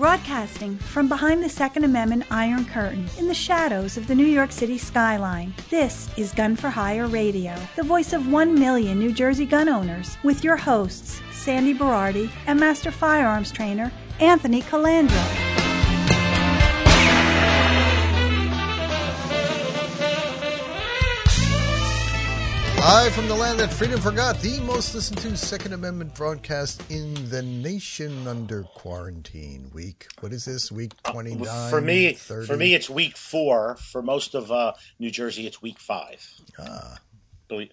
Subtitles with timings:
[0.00, 4.50] Broadcasting from behind the Second Amendment Iron Curtain in the shadows of the New York
[4.50, 9.44] City skyline, this is Gun for Hire Radio, the voice of one million New Jersey
[9.44, 15.59] gun owners, with your hosts, Sandy Berardi and Master Firearms Trainer Anthony Calandra.
[22.80, 27.12] Live from the land that freedom forgot, the most listened to Second Amendment broadcast in
[27.28, 30.06] the nation under quarantine week.
[30.20, 31.46] What is this week twenty nine?
[31.46, 32.46] Uh, for me, 30?
[32.46, 33.76] for me, it's week four.
[33.76, 36.26] For most of uh, New Jersey, it's week five.
[36.58, 36.96] Ah,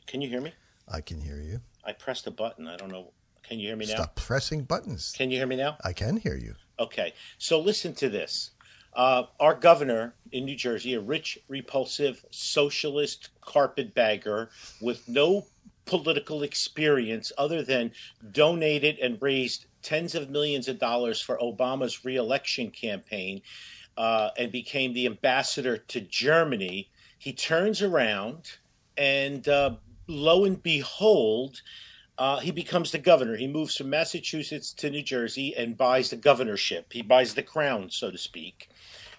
[0.07, 0.51] can you hear me?
[0.91, 1.61] I can hear you.
[1.85, 2.67] I pressed a button.
[2.67, 3.13] I don't know.
[3.43, 3.93] Can you hear me now?
[3.93, 5.13] Stop pressing buttons.
[5.15, 5.77] Can you hear me now?
[5.85, 6.55] I can hear you.
[6.81, 8.51] Okay, so listen to this.
[8.97, 14.49] Uh, our governor in New Jersey, a rich, repulsive, socialist carpetbagger
[14.81, 15.45] with no
[15.85, 17.91] political experience other than
[18.31, 23.39] donated and raised tens of millions of dollars for Obama's reelection campaign
[23.97, 26.89] uh, and became the ambassador to Germany.
[27.19, 28.57] He turns around
[28.97, 29.75] and uh,
[30.07, 31.61] lo and behold,
[32.17, 33.35] uh, he becomes the governor.
[33.35, 36.93] He moves from Massachusetts to New Jersey and buys the governorship.
[36.93, 38.69] He buys the crown, so to speak.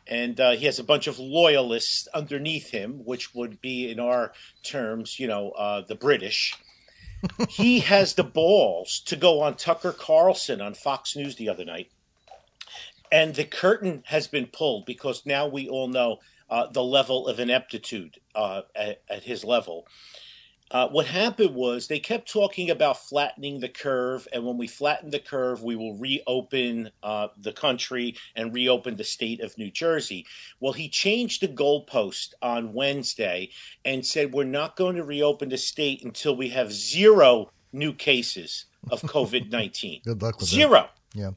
[0.07, 4.33] And uh, he has a bunch of loyalists underneath him, which would be, in our
[4.65, 6.57] terms, you know, uh, the British.
[7.49, 11.91] he has the balls to go on Tucker Carlson on Fox News the other night.
[13.13, 16.19] And the curtain has been pulled because now we all know
[16.51, 19.87] uh, the level of ineptitude uh, at, at his level.
[20.71, 25.11] Uh, what happened was they kept talking about flattening the curve, and when we flatten
[25.11, 30.27] the curve, we will reopen uh, the country and reopen the state of New Jersey.
[30.61, 33.51] Well, he changed the goalpost on Wednesday
[33.85, 38.67] and said we're not going to reopen the state until we have zero new cases
[38.91, 40.03] of COVID 19.
[40.05, 40.89] Good luck with zero.
[41.15, 41.19] That.
[41.19, 41.31] Yeah.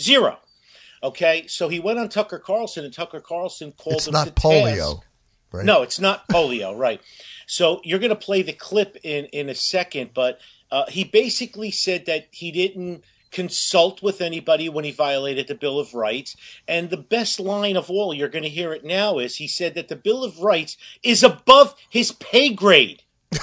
[0.00, 0.38] Zero.
[1.04, 4.32] Okay, so he went on Tucker Carlson, and Tucker Carlson called it's him not to
[4.32, 5.06] polio, task.
[5.52, 5.64] Right?
[5.64, 7.00] No, it's not polio, right?
[7.46, 10.38] So you're going to play the clip in in a second, but
[10.70, 15.80] uh, he basically said that he didn't consult with anybody when he violated the Bill
[15.80, 16.36] of Rights.
[16.68, 19.74] And the best line of all, you're going to hear it now, is he said
[19.74, 23.02] that the Bill of Rights is above his pay grade.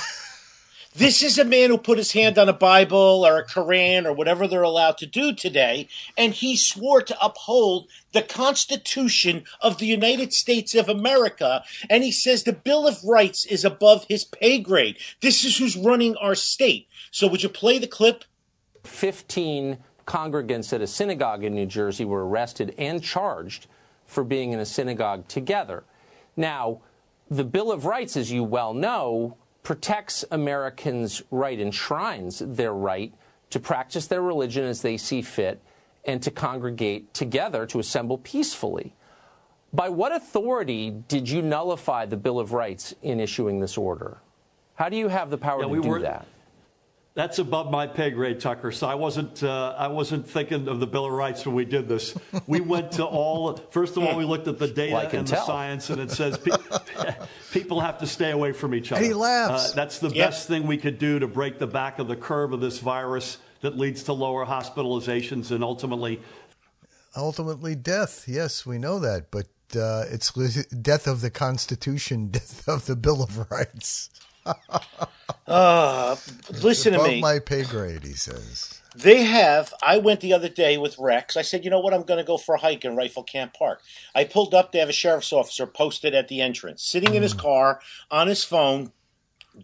[0.95, 4.13] This is a man who put his hand on a Bible or a Koran or
[4.13, 9.85] whatever they're allowed to do today, and he swore to uphold the Constitution of the
[9.85, 11.63] United States of America.
[11.91, 14.97] And he says the Bill of Rights is above his pay grade.
[15.21, 16.87] This is who's running our state.
[17.11, 18.23] So, would you play the clip?
[18.83, 19.77] 15
[20.07, 23.67] congregants at a synagogue in New Jersey were arrested and charged
[24.07, 25.83] for being in a synagogue together.
[26.35, 26.81] Now,
[27.29, 29.37] the Bill of Rights, as you well know,
[29.69, 33.13] protects Americans' right, enshrines their right
[33.51, 35.61] to practice their religion as they see fit
[36.05, 38.95] and to congregate together to assemble peacefully.
[39.71, 44.17] By what authority did you nullify the Bill of Rights in issuing this order?
[44.73, 46.25] How do you have the power Yeah, to we do that?
[47.19, 48.71] That's above my pay grade, Tucker.
[48.71, 51.89] So I wasn't, uh, I wasn't thinking of the Bill of Rights when we did
[51.89, 52.15] this.
[52.47, 53.57] We went to all.
[53.71, 55.99] First of all, we looked at the data Well, I can and the science, and
[55.99, 56.51] it says pe-
[57.51, 58.99] people have to stay away from each other.
[59.01, 59.73] And he laughs.
[59.73, 60.29] Uh, that's the Yep.
[60.29, 63.37] best thing we could do to break the back of the curve of this virus
[63.59, 66.21] that leads to lower hospitalizations and ultimately
[67.17, 68.29] Ultimately, death.
[68.29, 70.31] Yes, we know that, but uh, it's
[70.81, 74.09] death of the Constitution, death of the Bill of Rights.
[75.47, 76.15] Uh,
[76.61, 77.19] listen to me.
[77.19, 78.81] my pay grade, he says.
[78.95, 79.73] They have.
[79.81, 81.35] I went the other day with Rex.
[81.35, 81.91] I said, you know what?
[81.91, 83.81] I'm going to go for a hike in Rifle Camp Park.
[84.13, 84.71] I pulled up.
[84.71, 87.79] They have a sheriff's officer posted at the entrance, sitting in his car
[88.11, 88.91] on his phone,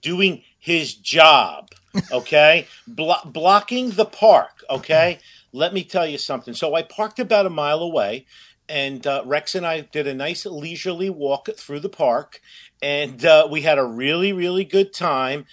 [0.01, 1.69] doing his job.
[2.11, 4.66] Okay, Blo- blocking the park.
[4.70, 5.20] Okay,
[5.53, 6.53] let me tell you something.
[6.53, 8.26] So I parked about a mile away.
[8.67, 12.41] And uh, Rex and I did a nice leisurely walk through the park,
[12.82, 15.46] and uh, we had a really, really good time.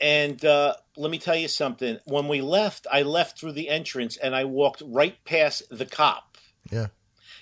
[0.00, 1.98] And uh, let me tell you something.
[2.04, 6.36] When we left, I left through the entrance and I walked right past the cop.
[6.70, 6.88] Yeah.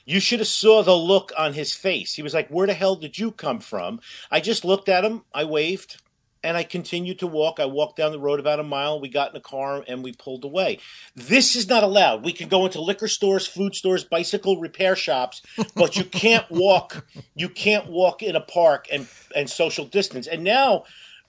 [0.04, 2.14] You should have saw the look on his face.
[2.14, 5.24] He was like, "Where the hell did you come from?" I just looked at him.
[5.32, 6.02] I waved,
[6.42, 7.60] and I continued to walk.
[7.60, 9.00] I walked down the road about a mile.
[9.00, 10.78] We got in a car and we pulled away.
[11.14, 12.24] This is not allowed.
[12.24, 15.42] We can go into liquor stores, food stores, bicycle repair shops,
[15.74, 17.06] but you can't walk.
[17.34, 20.26] You can't walk in a park and and social distance.
[20.26, 20.84] And now.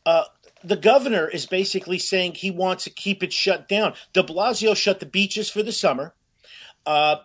[0.05, 0.25] Uh,
[0.65, 3.93] the governor is basically saying he wants to keep it shut down.
[4.13, 6.13] De Blasio shut the beaches for the summer.
[6.85, 7.17] Uh,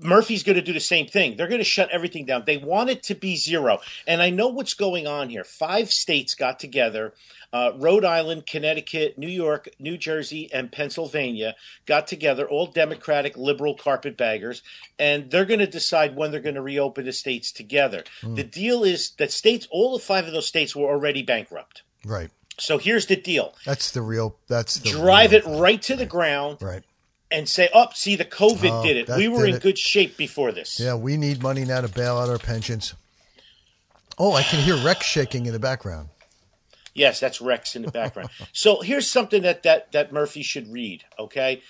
[0.00, 1.36] Murphy's going to do the same thing.
[1.36, 2.44] They're going to shut everything down.
[2.46, 3.80] They want it to be zero.
[4.06, 5.44] And I know what's going on here.
[5.44, 7.12] Five states got together
[7.52, 11.54] uh, Rhode Island, Connecticut, New York, New Jersey, and Pennsylvania
[11.86, 14.62] got together, all Democratic liberal carpetbaggers,
[14.98, 18.04] and they're going to decide when they're going to reopen the states together.
[18.22, 18.36] Mm.
[18.36, 21.82] The deal is that states, all of five of those states were already bankrupt.
[22.04, 22.30] Right.
[22.58, 23.54] So here's the deal.
[23.64, 24.36] That's the real.
[24.48, 26.58] That's the drive real it right to the ground.
[26.60, 26.82] Right
[27.30, 29.16] and say, "Up, oh, see, the COVID oh, did it.
[29.16, 29.62] We were in it.
[29.62, 32.94] good shape before this." Yeah, we need money now to bail out our pensions.
[34.18, 36.08] Oh, I can hear Rex shaking in the background.
[36.94, 38.30] Yes, that's Rex in the background.
[38.52, 41.04] so here's something that, that that Murphy should read.
[41.18, 41.62] Okay,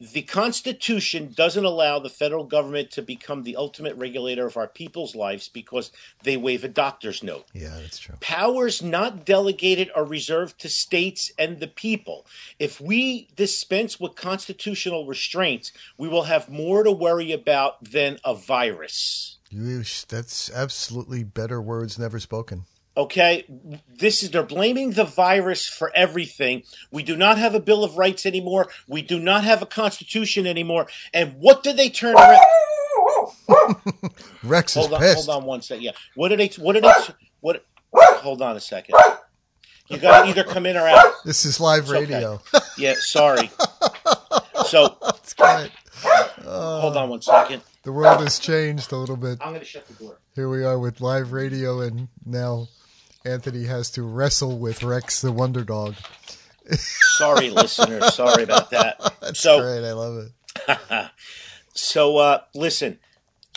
[0.00, 5.16] the Constitution doesn't allow the federal government to become the ultimate regulator of our people's
[5.16, 5.90] lives because
[6.22, 7.46] they waive a doctor's note.
[7.52, 8.14] Yeah, that's true.
[8.20, 12.26] Powers not delegated are reserved to states and the people.
[12.58, 18.34] If we dispense with constitutional restraints, we will have more to worry about than a
[18.34, 19.38] virus.
[19.50, 22.64] That's absolutely better words never spoken.
[22.98, 23.44] Okay,
[23.96, 26.64] this is they're blaming the virus for everything.
[26.90, 28.66] We do not have a Bill of Rights anymore.
[28.88, 30.88] We do not have a Constitution anymore.
[31.14, 32.40] And what did they turn around?
[34.42, 35.28] Rex hold on, pissed.
[35.28, 35.84] Hold on one second.
[35.84, 35.92] Yeah.
[36.16, 36.48] What did they?
[36.60, 36.92] What did they?
[37.38, 37.64] What?
[37.92, 38.96] Hold on a second.
[39.86, 41.24] You got to either come in or out.
[41.24, 42.40] This is live it's radio.
[42.52, 42.64] Okay.
[42.78, 42.94] Yeah.
[42.98, 43.50] Sorry.
[44.66, 44.96] So.
[45.02, 45.70] That's great.
[46.44, 47.62] Uh, hold on one second.
[47.84, 49.38] The world has changed a little bit.
[49.40, 50.18] I'm going to shut the door.
[50.34, 52.68] Here we are with live radio and now
[53.24, 55.94] Anthony has to wrestle with Rex the Wonder Dog.
[56.70, 58.14] Sorry, listeners.
[58.14, 59.00] Sorry about that.
[59.20, 59.88] That's so, great.
[59.88, 60.28] I love
[60.66, 61.10] it.
[61.74, 62.98] so, uh, listen,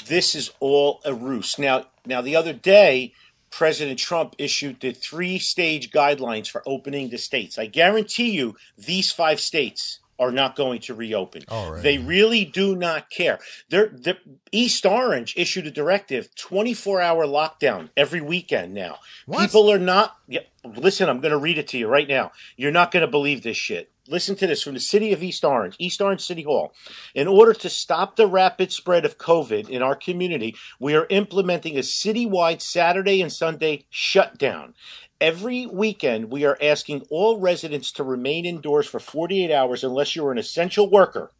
[0.08, 1.60] this is all a ruse.
[1.60, 3.14] Now, now the other day,
[3.50, 7.60] President Trump issued the three-stage guidelines for opening the states.
[7.60, 11.42] I guarantee you, these five states are not going to reopen.
[11.82, 13.40] They really do not care.
[13.70, 14.20] They're, they're,
[14.52, 19.00] East Orange issued a directive 24 hour lockdown every weekend now.
[19.26, 19.42] What?
[19.42, 20.16] People are not.
[20.28, 22.32] Yeah, listen, I'm going to read it to you right now.
[22.56, 23.92] You're not going to believe this shit.
[24.08, 26.74] Listen to this from the city of East Orange, East Orange City Hall.
[27.16, 31.78] In order to stop the rapid spread of COVID in our community, we are implementing
[31.78, 34.74] a citywide Saturday and Sunday shutdown.
[35.22, 40.32] Every weekend, we are asking all residents to remain indoors for 48 hours unless you're
[40.32, 41.32] an essential worker.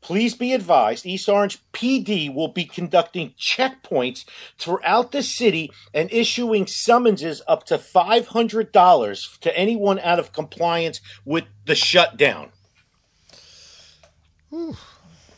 [0.00, 4.24] Please be advised, East Orange PD will be conducting checkpoints
[4.56, 11.44] throughout the city and issuing summonses up to $500 to anyone out of compliance with
[11.66, 12.50] the shutdown.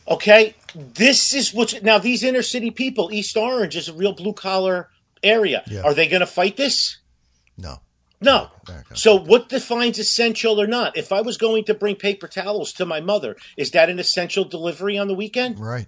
[0.07, 4.33] Okay, this is what now these inner city people, East Orange is a real blue
[4.33, 4.89] collar
[5.21, 5.63] area.
[5.67, 5.81] Yeah.
[5.81, 7.00] Are they going to fight this?
[7.57, 7.79] No.
[8.21, 8.51] No.
[8.93, 10.95] So what defines essential or not?
[10.95, 14.43] If I was going to bring paper towels to my mother, is that an essential
[14.43, 15.59] delivery on the weekend?
[15.59, 15.87] Right.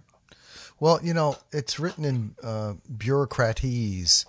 [0.79, 4.25] Well, you know, it's written in uh, bureaucratese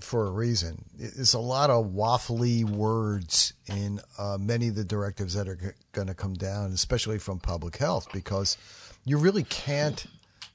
[0.00, 0.84] for a reason.
[0.98, 5.66] There's a lot of waffly words in uh, many of the directives that are g-
[5.92, 8.58] going to come down, especially from public health, because
[9.04, 10.06] you really can't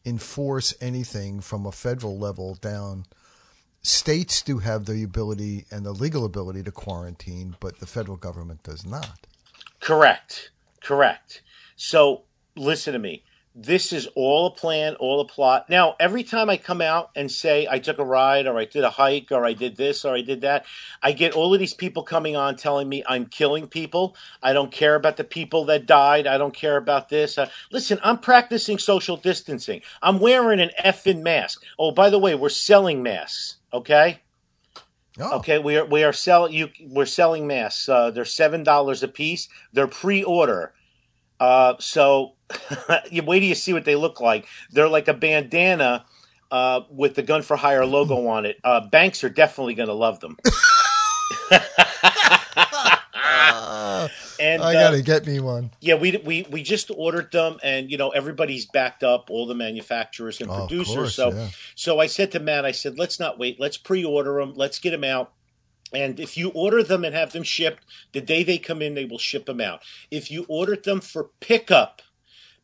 [0.03, 3.05] enforce anything from a federal level down–
[3.85, 8.63] states do have the ability and the legal ability to quarantine, but the federal government
[8.63, 9.27] does not.
[9.79, 10.51] Correct.
[10.81, 11.41] Correct.
[11.75, 12.23] So
[12.55, 13.23] listen to me.
[13.57, 15.69] This is all a plan, all a plot.
[15.69, 18.83] Now, every time I come out and say I took a ride or I did
[18.83, 20.65] a hike or I did this or I did that,
[21.01, 24.17] I get all of these people coming on telling me I'm killing people.
[24.43, 26.27] I don't care about the people that died.
[26.27, 27.37] I don't care about this.
[27.37, 29.81] Uh, listen, I'm practicing social distancing.
[30.01, 31.63] I'm wearing an effing mask.
[31.79, 33.55] Oh, by the way, we're selling masks.
[33.75, 34.21] Okay.
[35.19, 35.37] Oh.
[35.37, 36.69] Okay, we are we are selling you.
[36.87, 37.87] We're selling masks.
[37.87, 39.47] Uh, they're seven dollars a piece.
[39.73, 40.73] They're pre-order.
[41.39, 42.33] Uh, so
[43.11, 44.45] you wait till you see what they look like.
[44.71, 46.05] They're like a bandana
[46.51, 48.57] uh, with the Gun for Hire logo on it.
[48.63, 50.37] Uh, banks are definitely going to love them.
[54.39, 55.71] And I gotta uh, get me one.
[55.79, 59.55] Yeah, we we we just ordered them, and you know everybody's backed up, all the
[59.55, 60.95] manufacturers and oh, producers.
[60.95, 61.47] Course, so yeah.
[61.75, 64.91] so I said to Matt, I said, let's not wait, let's pre-order them, let's get
[64.91, 65.31] them out.
[65.93, 69.05] And if you order them and have them shipped, the day they come in, they
[69.05, 69.81] will ship them out.
[70.11, 72.01] If you ordered them for pickup,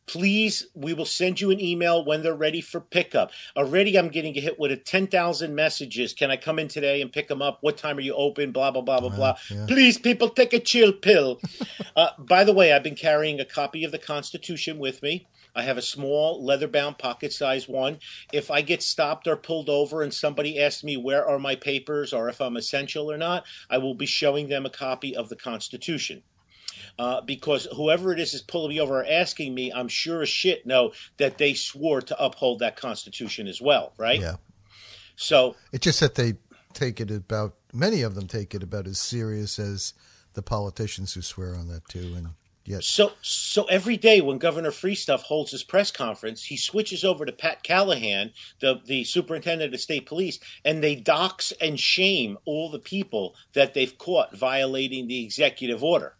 [0.06, 3.30] please we will send you an email when they're ready for pickup.
[3.56, 6.12] Already i'm getting hit with a 10,000 messages.
[6.12, 7.58] Can i come in today and pick them up?
[7.60, 8.52] What time are you open?
[8.52, 9.36] Blah blah blah blah blah.
[9.50, 9.66] yeah.
[9.66, 11.40] please people take a chill pill.
[11.94, 15.26] Uh, by the way i've been carrying a copy of the constitution with me.
[15.54, 17.98] I have a small leather bound pocket size one.
[18.32, 22.12] If I get stopped or pulled over and somebody asks me where are my papers
[22.12, 25.36] or if I'm essential or not, I will be showing them a copy of the
[25.36, 26.22] Constitution.
[26.98, 30.28] Uh, because whoever it is is pulling me over or asking me, I'm sure as
[30.28, 34.20] shit know that they swore to uphold that Constitution as well, right?
[34.20, 34.36] Yeah.
[35.16, 36.34] So It's just that they
[36.74, 39.94] take it about many of them take it about as serious as
[40.34, 42.28] the politicians who swear on that too, and
[42.64, 47.24] yet So, so every day when Governor Freestuff holds his press conference, he switches over
[47.24, 52.70] to Pat Callahan, the the superintendent of state police, and they dox and shame all
[52.70, 56.16] the people that they've caught violating the executive order.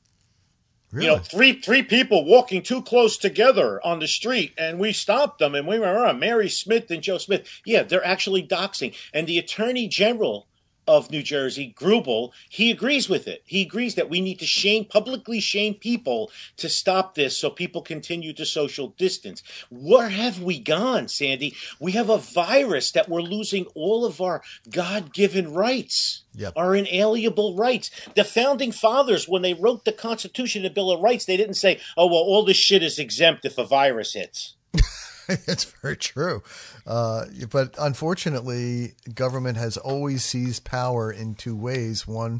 [0.92, 4.92] Really, You know, three three people walking too close together on the street, and we
[4.92, 7.48] stopped them, and we were Mary Smith and Joe Smith.
[7.64, 10.46] Yeah, they're actually doxing, and the Attorney General
[10.86, 13.42] of New Jersey, Grubel, he agrees with it.
[13.46, 17.82] He agrees that we need to shame publicly shame people to stop this, so people
[17.82, 19.42] continue to social distance.
[19.70, 21.54] Where have we gone, Sandy?
[21.78, 26.54] We have a virus that we're losing all of our God-given rights Yep.
[26.56, 27.90] our inalienable rights.
[28.14, 31.78] The founding fathers, when they wrote the Constitution and Bill of Rights, they didn't say,
[31.96, 34.54] "Oh well, all this shit is exempt if a virus hits."
[35.46, 36.42] it's very true.
[36.86, 42.38] Uh, but unfortunately, government has always seized power in two ways: one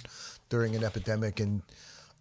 [0.49, 1.63] during an epidemic, and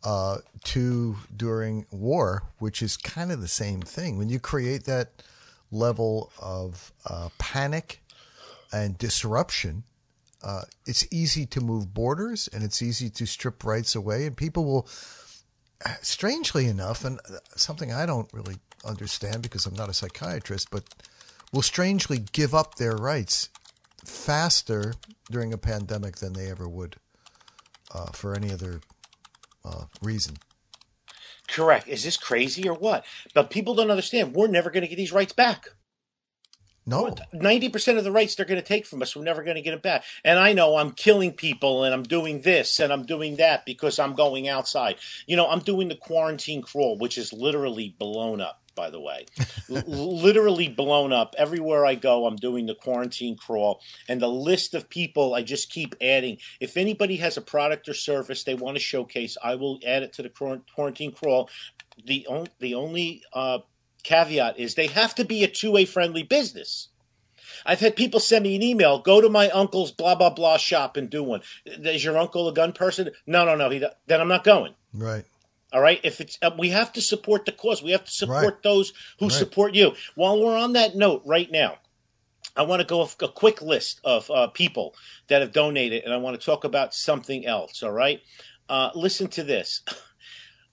[0.03, 4.17] uh, two during war, which is kind of the same thing.
[4.17, 5.23] When you create that
[5.71, 8.01] level of uh, panic
[8.71, 9.83] and disruption,
[10.43, 14.65] uh, it's easy to move borders and it's easy to strip rights away, and people
[14.65, 14.87] will
[16.01, 17.19] strangely enough, and
[17.55, 20.83] something I don't really understand because I'm not a psychiatrist, but
[21.51, 23.49] will strangely give up their rights
[24.03, 24.93] faster
[25.29, 26.95] during a pandemic than they ever would
[27.93, 28.81] uh, for any other
[29.63, 30.37] uh, reason.
[31.47, 31.87] Correct.
[31.87, 33.05] Is this crazy or what?
[33.33, 34.33] But people don't understand.
[34.33, 35.67] We're never going to get these rights back.
[36.83, 39.55] No, Ninety percent of the rights they're going to take from us, we're never going
[39.55, 40.03] to get them back.
[40.25, 43.99] And I know I'm killing people, and I'm doing this, and I'm doing that because
[43.99, 44.95] I'm going outside.
[45.27, 48.60] You know, I'm doing the quarantine crawl, which is literally blown up.
[48.81, 49.27] By the way,
[49.69, 51.35] literally blown up.
[51.37, 55.69] Everywhere I go, I'm doing the quarantine crawl, and the list of people I just
[55.69, 56.39] keep adding.
[56.59, 60.13] If anybody has a product or service they want to showcase, I will add it
[60.13, 60.29] to the
[60.73, 61.47] quarantine crawl.
[62.03, 63.59] The on- the only uh,
[64.01, 66.87] caveat is they have to be a two-way friendly business.
[67.63, 68.97] I've had people send me an email.
[68.97, 71.41] Go to my uncle's blah blah blah shop and do one.
[71.67, 73.11] Is your uncle a gun person?
[73.27, 73.69] No, no, no.
[73.69, 74.73] He then I'm not going.
[74.91, 75.25] right.
[75.73, 75.99] All right.
[76.03, 77.81] If it's uh, we have to support the cause.
[77.81, 78.63] We have to support Right.
[78.63, 79.33] those who Right.
[79.37, 79.95] support you.
[80.15, 81.79] While we're on that note, right now,
[82.55, 84.93] I want to go a quick list of uh, people
[85.27, 87.81] that have donated, and I want to talk about something else.
[87.81, 88.21] All right.
[88.67, 89.81] Uh, listen to this.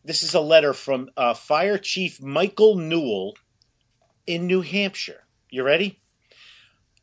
[0.04, 3.34] This is a letter from uh, Fire Chief Michael Newell
[4.26, 5.24] in New Hampshire.
[5.50, 6.00] You ready?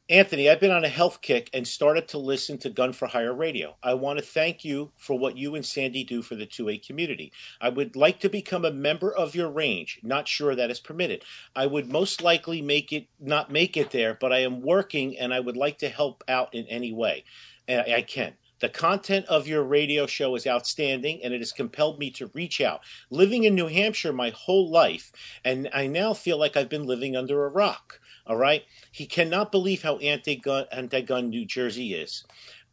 [0.08, 3.34] Anthony, I've been on a health kick and started to listen to Gun for Hire
[3.34, 3.76] radio.
[3.82, 7.34] I want to thank you for what you and Sandy do for the 2A community.
[7.60, 10.00] I would like to become a member of your range.
[10.04, 11.24] Not sure that is permitted.
[11.56, 15.34] I would most likely make it not make it there, but I am working and
[15.34, 17.24] I would like to help out in any way.
[17.68, 18.36] And I can.
[18.60, 22.62] The content of your radio show is outstanding and it has compelled me to reach
[22.62, 22.82] out.
[23.10, 25.12] Living in New Hampshire my whole life,
[25.44, 28.00] and I now feel like I've been living under a rock.
[28.28, 28.66] All right?
[28.92, 32.24] He cannot believe how anti gun, anti-gun New Jersey is.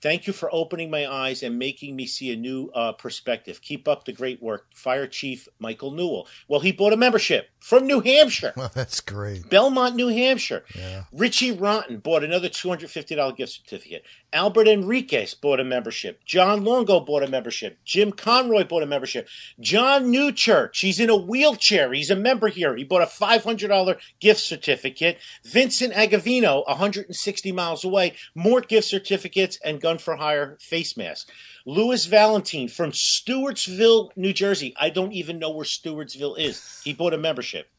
[0.02, 3.62] Thank you for opening my eyes and making me see a new uh, perspective.
[3.62, 4.66] Keep up the great work.
[4.74, 6.26] Fire Chief Michael Newell.
[6.48, 8.52] Well, he bought a membership from New Hampshire.
[8.56, 9.48] Well, that's great.
[9.48, 10.64] Belmont, New Hampshire.
[10.76, 11.04] Yeah.
[11.12, 14.02] Richie Rotten bought another $250 gift certificate.
[14.32, 16.24] Albert Enriquez bought a membership.
[16.24, 17.78] John Longo bought a membership.
[17.84, 19.28] Jim Conroy bought a membership.
[19.60, 21.92] John Newchurch, he's in a wheelchair.
[21.92, 22.76] He's a member here.
[22.76, 25.18] He bought a $500 gift certificate.
[25.44, 31.30] Vincent Agavino, 160 miles away, more gift certificates and gun for hire face masks.
[31.66, 34.74] Louis Valentine from Stewartsville, New Jersey.
[34.80, 36.80] I don't even know where Stewartsville is.
[36.84, 37.71] He bought a membership.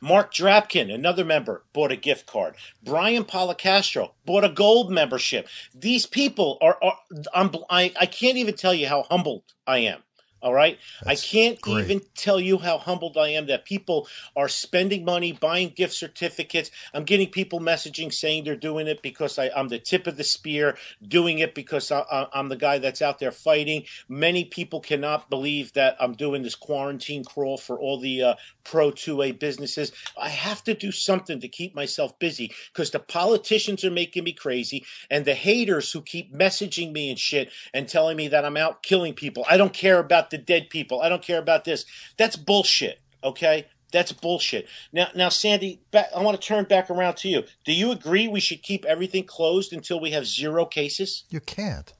[0.00, 2.56] Mark Drapkin, another member, bought a gift card.
[2.82, 5.48] Brian Policastro bought a gold membership.
[5.74, 6.98] These people are, are
[7.34, 10.02] I'm, I, I can't even tell you how humbled I am.
[10.42, 10.78] All right.
[11.04, 11.84] That's I can't great.
[11.84, 16.70] even tell you how humbled I am that people are spending money, buying gift certificates.
[16.94, 20.24] I'm getting people messaging saying they're doing it because I, I'm the tip of the
[20.24, 23.84] spear, doing it because I, I, I'm the guy that's out there fighting.
[24.08, 28.90] Many people cannot believe that I'm doing this quarantine crawl for all the uh, pro
[28.90, 29.92] 2A businesses.
[30.20, 34.32] I have to do something to keep myself busy because the politicians are making me
[34.32, 38.56] crazy and the haters who keep messaging me and shit and telling me that I'm
[38.56, 39.44] out killing people.
[39.48, 41.02] I don't care about the dead people.
[41.02, 41.84] I don't care about this.
[42.16, 43.00] That's bullshit.
[43.22, 43.66] Okay.
[43.92, 44.68] That's bullshit.
[44.92, 47.42] Now, now, Sandy, back, I want to turn back around to you.
[47.64, 51.24] Do you agree we should keep everything closed until we have zero cases?
[51.28, 51.92] You can't.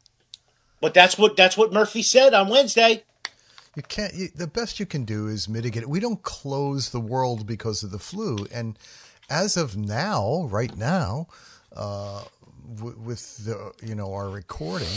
[0.81, 3.05] But that's what that's what Murphy said on Wednesday.
[3.77, 4.15] You can't.
[4.15, 5.89] You, the best you can do is mitigate it.
[5.89, 8.77] We don't close the world because of the flu, and
[9.29, 11.29] as of now, right now,
[11.75, 12.25] uh,
[12.77, 14.89] w- with the you know our recording,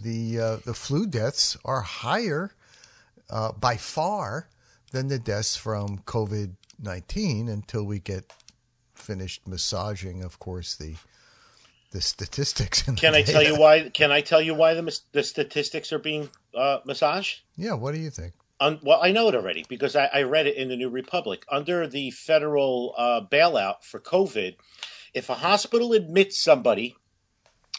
[0.00, 2.54] the uh, the flu deaths are higher
[3.28, 4.48] uh, by far
[4.92, 8.32] than the deaths from COVID nineteen until we get
[8.94, 10.94] finished massaging, of course, the
[11.90, 12.80] the statistics.
[12.82, 13.90] Can the I tell you why?
[13.90, 17.42] Can I tell you why the the statistics are being uh, massaged?
[17.56, 18.34] Yeah, what do you think?
[18.60, 21.44] Un- well, I know it already because I, I read it in the New Republic.
[21.50, 24.56] Under the federal uh, bailout for COVID,
[25.14, 26.96] if a hospital admits somebody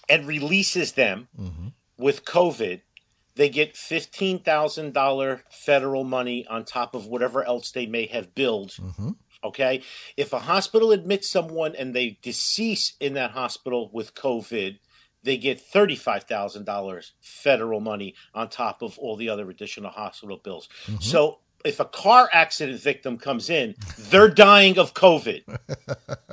[0.10, 1.28] and releases them
[1.98, 2.82] with COVID,
[3.36, 8.36] they get fifteen thousand dollar federal money on top of whatever else they may have
[8.36, 8.74] billed.
[9.44, 9.82] Okay,
[10.16, 14.78] if a hospital admits someone and they decease in that hospital with COVID,
[15.24, 20.38] they get thirty-five thousand dollars federal money on top of all the other additional hospital
[20.38, 20.70] bills.
[20.86, 21.02] Mm-hmm.
[21.02, 25.44] So if a car accident victim comes in, they're dying of COVID.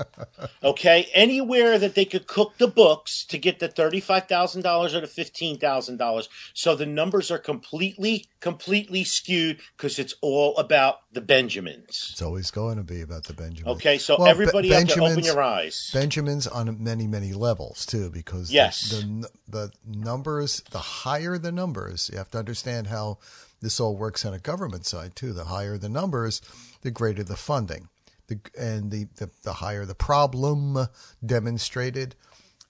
[0.62, 5.00] Okay, anywhere that they could cook the books to get the thirty-five thousand dollars or
[5.00, 10.96] the fifteen thousand dollars, so the numbers are completely, completely skewed because it's all about
[11.12, 12.10] the Benjamins.
[12.12, 13.76] It's always going to be about the Benjamins.
[13.76, 15.90] Okay, so Well, everybody Be- to open your eyes.
[15.92, 18.90] Benjamins on many many levels too, because the- Yes.
[18.90, 23.18] the, the numbers, the higher the numbers, you have to understand how
[23.60, 25.32] this all works on a government side too.
[25.32, 26.40] The higher the numbers,
[26.82, 27.88] the greater the funding,
[28.26, 30.86] the and the the, the higher the problem
[31.24, 32.14] demonstrated,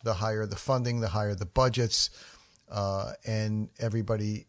[0.04, 2.10] the higher the funding, the higher the budgets,
[2.70, 4.46] uh, and everybody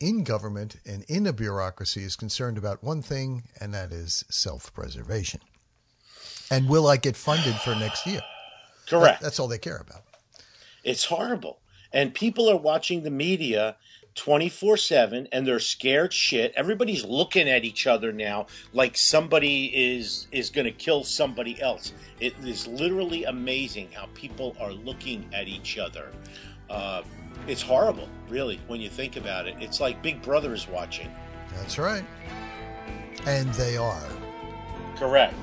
[0.00, 4.72] in government and in a bureaucracy is concerned about one thing, and that is self
[4.72, 5.40] preservation.
[6.50, 8.22] And will I get funded for next year?
[8.88, 9.20] Correct.
[9.22, 10.02] That's all they care about.
[10.82, 11.60] It's horrible.
[11.92, 13.76] And people are watching the media
[14.14, 16.52] 24 7 and they're scared shit.
[16.56, 21.92] Everybody's looking at each other now like somebody is is going to kill somebody else.
[22.18, 26.10] It is literally amazing how people are looking at each other.
[26.68, 27.02] Uh,
[27.46, 29.56] it's horrible, really, when you think about it.
[29.60, 31.10] It's like Big Brother is watching.
[31.56, 32.04] That's right.
[33.26, 34.08] And they are.
[34.96, 35.34] Correct.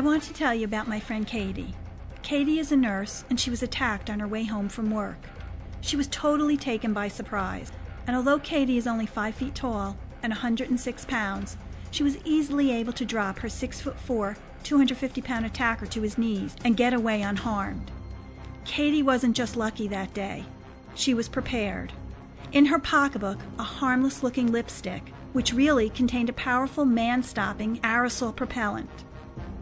[0.00, 1.74] I want to tell you about my friend Katie.
[2.22, 5.18] Katie is a nurse, and she was attacked on her way home from work.
[5.82, 7.70] She was totally taken by surprise,
[8.06, 11.58] and although Katie is only 5 feet tall and 106 pounds,
[11.90, 16.16] she was easily able to drop her 6 foot 4, 250 pound attacker to his
[16.16, 17.90] knees and get away unharmed.
[18.64, 20.46] Katie wasn't just lucky that day,
[20.94, 21.92] she was prepared.
[22.52, 28.34] In her pocketbook, a harmless looking lipstick, which really contained a powerful man stopping aerosol
[28.34, 28.88] propellant.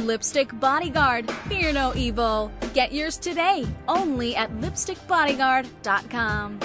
[0.00, 2.52] Lipstick Bodyguard, fear no evil.
[2.74, 6.60] Get yours today, only at lipstickbodyguard.com.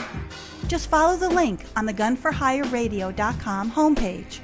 [0.68, 4.40] Just follow the link on the gunforhireradio.com homepage.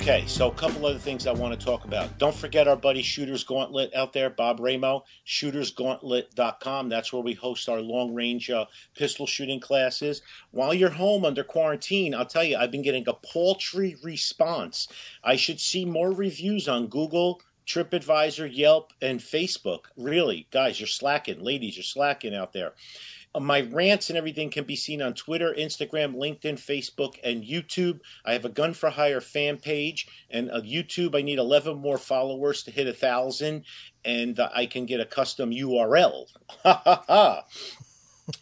[0.00, 2.16] Okay, so a couple other things I want to talk about.
[2.16, 6.88] Don't forget our buddy Shooters Gauntlet out there, Bob Ramo, shootersgauntlet.com.
[6.88, 8.64] That's where we host our long range uh,
[8.96, 10.22] pistol shooting classes.
[10.52, 14.88] While you're home under quarantine, I'll tell you, I've been getting a paltry response.
[15.22, 19.80] I should see more reviews on Google, TripAdvisor, Yelp, and Facebook.
[19.98, 21.42] Really, guys, you're slacking.
[21.42, 22.72] Ladies, you're slacking out there.
[23.34, 28.00] Uh, my rants and everything can be seen on Twitter, Instagram, LinkedIn, Facebook, and YouTube.
[28.24, 31.16] I have a Gun for Hire fan page, and uh, YouTube.
[31.16, 33.64] I need 11 more followers to hit a thousand,
[34.04, 36.26] and uh, I can get a custom URL.
[36.62, 37.44] Ha ha ha.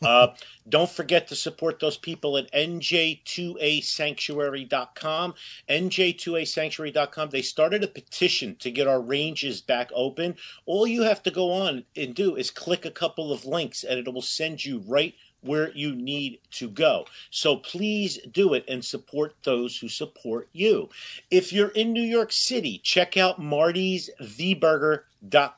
[0.03, 0.29] Uh,
[0.69, 5.35] don't forget to support those people at nj2asanctuary.com.
[5.69, 7.31] nj2asanctuary.com.
[7.31, 10.37] They started a petition to get our ranges back open.
[10.67, 13.99] All you have to go on and do is click a couple of links, and
[13.99, 17.07] it will send you right where you need to go.
[17.31, 20.89] So please do it and support those who support you.
[21.31, 24.11] If you're in New York City, check out Marty's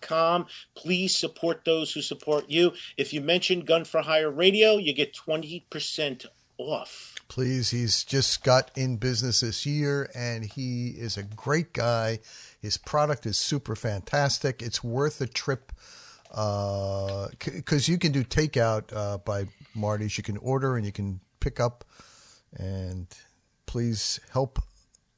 [0.01, 0.47] com.
[0.75, 2.73] Please support those who support you.
[2.97, 6.27] If you mention Gun for Hire Radio, you get 20%
[6.59, 7.15] off.
[7.29, 12.19] Please, he's just got in business this year and he is a great guy.
[12.61, 14.61] His product is super fantastic.
[14.61, 15.73] It's worth a trip
[16.29, 20.19] because uh, you can do takeout uh, by Marty's.
[20.19, 21.85] You can order and you can pick up.
[22.57, 23.07] And
[23.67, 24.59] please help,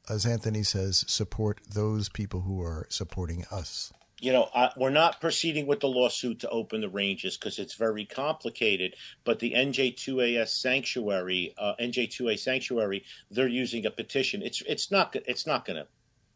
[0.09, 3.93] as Anthony says, support those people who are supporting us
[4.23, 7.75] you know, I, we're not proceeding with the lawsuit to open the ranges because it's
[7.75, 8.95] very complicated.
[9.25, 14.41] But the NJ2AS sanctuary, uh, NJ2A sanctuary, they're using a petition.
[14.41, 15.89] It's it's not it's not going to,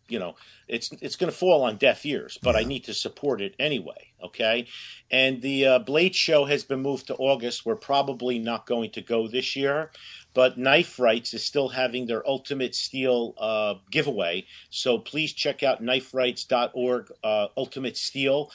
[0.08, 0.34] you know,
[0.66, 2.36] it's it's going to fall on deaf ears.
[2.42, 2.62] But yeah.
[2.62, 4.10] I need to support it anyway.
[4.20, 4.66] Okay,
[5.08, 7.64] and the uh, Blade show has been moved to August.
[7.64, 9.92] We're probably not going to go this year,
[10.36, 14.44] but Knife Rights is still having their Ultimate Steel uh, giveaway.
[14.68, 18.50] So please check out kniferights.org, uh, Ultimate Steel.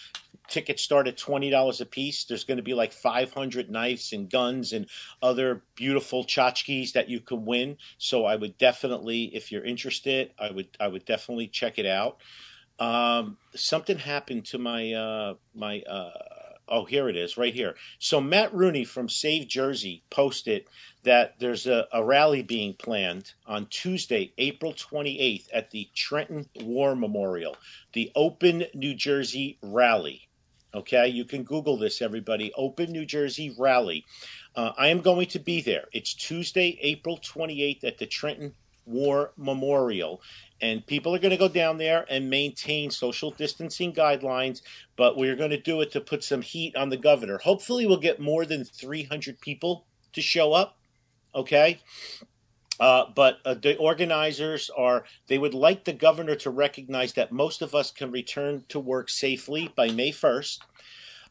[0.47, 2.23] Tickets start at $20 a piece.
[2.23, 4.85] There's going to be like 500 knives and guns and
[5.23, 7.77] other beautiful tchotchkes that you can win.
[7.97, 12.17] So I would definitely, if you're interested, I would I would definitely check it out.
[12.77, 16.11] Um, something happened to my uh, my uh,
[16.67, 17.75] oh here it is right here.
[17.97, 20.65] So Matt Rooney from Save Jersey posted
[21.03, 26.95] that there's a, a, rally being planned on Tuesday, April 28th at the Trenton War
[26.95, 27.55] Memorial,
[27.93, 30.27] the Open New Jersey Rally.
[30.73, 32.53] Okay, you can Google this, everybody.
[32.55, 34.05] Open New Jersey Rally.
[34.55, 35.85] Uh, I am going to be there.
[35.91, 38.53] It's Tuesday, April 28th at the Trenton
[38.85, 40.21] War Memorial.
[40.61, 44.61] And people are going to go down there and maintain social distancing guidelines,
[44.95, 47.39] but we're going to do it to put some heat on the governor.
[47.39, 50.77] Hopefully, we'll get more than 300 people to show up
[51.33, 51.79] Okay.
[52.79, 57.61] Uh, but uh, the organizers are, they would like the governor to recognize that most
[57.61, 60.59] of us can return to work safely by May 1st.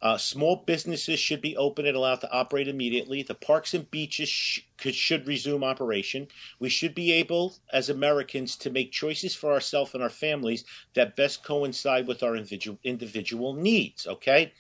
[0.03, 3.23] Uh, small businesses should be open and allowed to operate immediately.
[3.23, 6.29] The parks and beaches sh- could, should resume operation.
[6.59, 11.17] We should be able, as Americans, to make choices for ourselves and our families that
[11.17, 14.07] best coincide with our individual, individual needs.
[14.07, 14.53] Okay?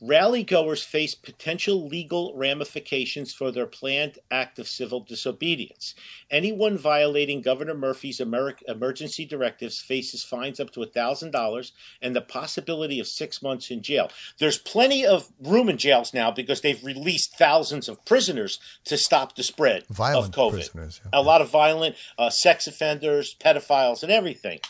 [0.00, 5.94] Rally goers face potential legal ramifications for their planned act of civil disobedience.
[6.30, 13.06] Anyone violating Governor Murphy's emergency directives faces fines up to $1,000 and the possibility of
[13.06, 14.10] six months in jail.
[14.38, 19.34] There's plenty of room in jails now because they've released thousands of prisoners to stop
[19.34, 20.52] the spread violent of COVID.
[20.52, 21.20] Prisoners, yeah.
[21.20, 24.60] A lot of violent uh, sex offenders, pedophiles, and everything.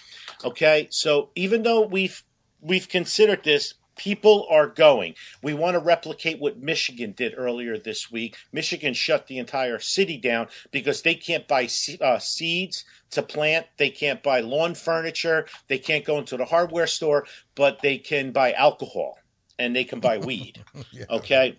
[0.44, 2.22] Okay, so even though we've
[2.60, 5.14] we've considered this People are going.
[5.42, 8.36] We want to replicate what Michigan did earlier this week.
[8.52, 11.68] Michigan shut the entire city down because they can't buy
[12.00, 13.66] uh, seeds to plant.
[13.78, 15.46] They can't buy lawn furniture.
[15.68, 19.18] They can't go into the hardware store, but they can buy alcohol
[19.58, 20.62] and they can buy weed.
[20.92, 21.04] yeah.
[21.10, 21.58] Okay.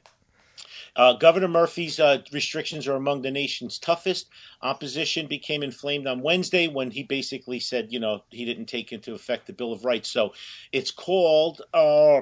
[0.98, 4.30] Uh, Governor Murphy's uh, restrictions are among the nation's toughest.
[4.64, 9.14] Opposition became inflamed on Wednesday when he basically said, you know, he didn't take into
[9.14, 10.10] effect the Bill of Rights.
[10.10, 10.34] So
[10.72, 12.22] it's called uh,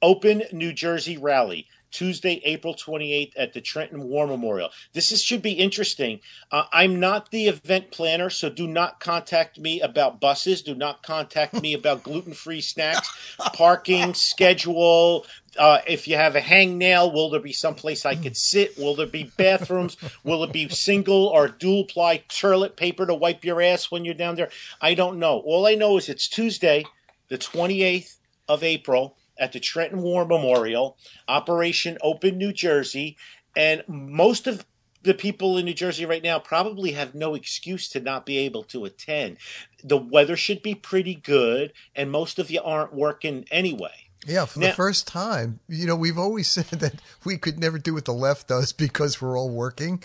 [0.00, 1.66] Open New Jersey Rally.
[1.94, 4.70] Tuesday, April 28th at the Trenton War Memorial.
[4.94, 6.18] This is, should be interesting.
[6.50, 10.60] Uh, I'm not the event planner, so do not contact me about buses.
[10.60, 13.08] Do not contact me about gluten free snacks,
[13.54, 15.24] parking, schedule.
[15.56, 18.76] Uh, if you have a hangnail, will there be someplace I could sit?
[18.76, 19.96] Will there be bathrooms?
[20.24, 24.14] will it be single or dual ply toilet paper to wipe your ass when you're
[24.14, 24.50] down there?
[24.80, 25.38] I don't know.
[25.38, 26.84] All I know is it's Tuesday,
[27.28, 28.16] the 28th
[28.48, 30.96] of April at the Trenton War Memorial,
[31.28, 33.16] Operation Open New Jersey,
[33.56, 34.64] and most of
[35.02, 38.62] the people in New Jersey right now probably have no excuse to not be able
[38.64, 39.36] to attend.
[39.82, 43.92] The weather should be pretty good, and most of you aren't working anyway.
[44.26, 46.94] Yeah, for Now- the first time, you know, we've always said that
[47.24, 50.02] we could never do what the left does because we're all working.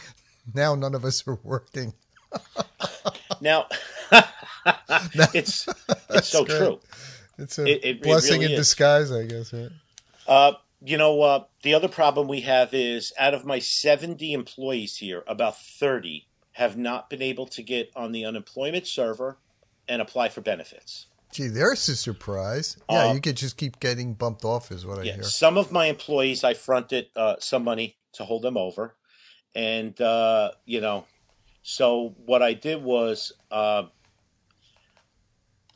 [0.54, 1.94] Now none of us are working.
[3.42, 3.68] Now,
[5.34, 5.66] it's
[6.10, 6.58] it's so great.
[6.58, 6.80] true.
[7.40, 8.58] It's a It- it- it blessing really in is.
[8.58, 9.72] disguise, I guess, right?
[10.28, 14.98] Uh, you know, uh, the other problem we have is out of my 70 employees
[14.98, 19.40] here, about 30 have not been able to get on the unemployment server
[19.88, 21.08] and apply for benefits.
[21.32, 22.78] Gee, there's a surprise.
[22.90, 25.24] Yeah, Uh, you could just keep getting bumped off, is what I Yeah, hear.
[25.24, 28.96] some of my employees, I fronted uh, some money to hold them over,
[29.56, 31.06] and uh, you know,
[31.62, 33.84] so what I did was uh,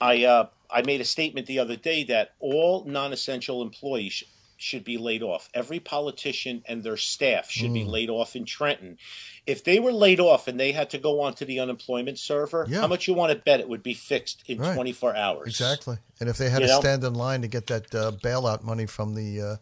[0.02, 4.24] I uh, I made a statement the other day that all non-essential employees sh-
[4.58, 5.50] should be laid off.
[5.54, 7.74] Every politician and their staff should Mm.
[7.74, 8.98] be laid off in Trenton.
[9.46, 12.80] If they were laid off and they had to go onto the unemployment server, Yeah.
[12.82, 14.74] how much you want to bet it would be fixed in Right.
[14.74, 15.48] 24 hours?
[15.50, 15.98] Exactly.
[16.22, 16.80] And if they had You to know?
[16.80, 19.56] stand in line to get that uh, bailout money from the uh,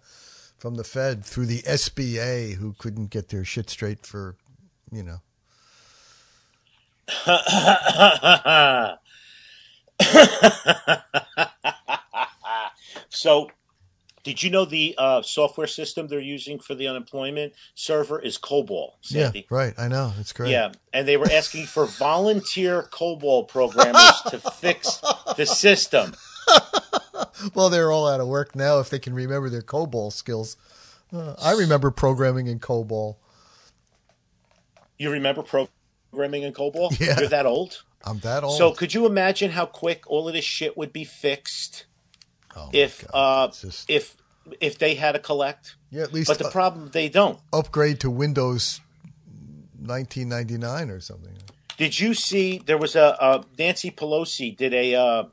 [0.60, 4.36] from the Fed through the SBA, who couldn't get their shit straight for,
[4.92, 5.22] you know,
[13.10, 13.50] so,
[14.24, 18.94] did you know the uh, software system they're using for the unemployment server is COBOL,
[19.02, 19.40] Sandy?
[19.40, 19.74] yeah, right.
[19.78, 20.52] I know it's great.
[20.52, 25.02] Yeah, and they were asking for volunteer COBOL programmers to fix
[25.38, 26.14] the system.
[27.54, 30.58] Well, they're all out of work now if they can remember their COBOL skills.
[31.14, 33.16] Uh, I remember programming in COBOL.
[34.98, 37.00] You remember programming in COBOL?
[37.00, 37.20] Yeah.
[37.20, 37.84] You're that old?
[38.04, 38.58] I'm that old.
[38.58, 41.86] So, could you imagine how quick all of this shit would be fixed
[42.56, 44.18] Oh, if uh, just- if
[44.60, 45.76] if they had to collect?
[45.92, 47.40] yeah, at least But the uh, problem, they don't.
[47.54, 48.82] upgrade to Windows
[49.80, 51.34] 1999 or something.
[51.78, 55.24] Did you see there was a uh, Nancy Pelosi did a uh,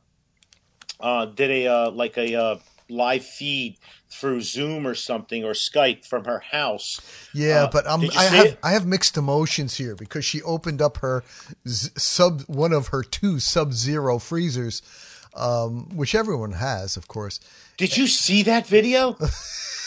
[1.00, 3.76] uh, did a uh, like a uh, live feed
[4.10, 7.00] through Zoom or something or Skype from her house.
[7.34, 8.58] Yeah, Uh, but um, I have it?
[8.62, 11.22] I have mixed emotions here because she opened up her
[11.68, 14.82] z- sub one of her two sub zero freezers,
[15.34, 17.38] um, which everyone has, of course.
[17.76, 19.16] Did you see that video?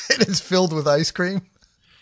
[0.10, 1.44] It is filled with ice cream.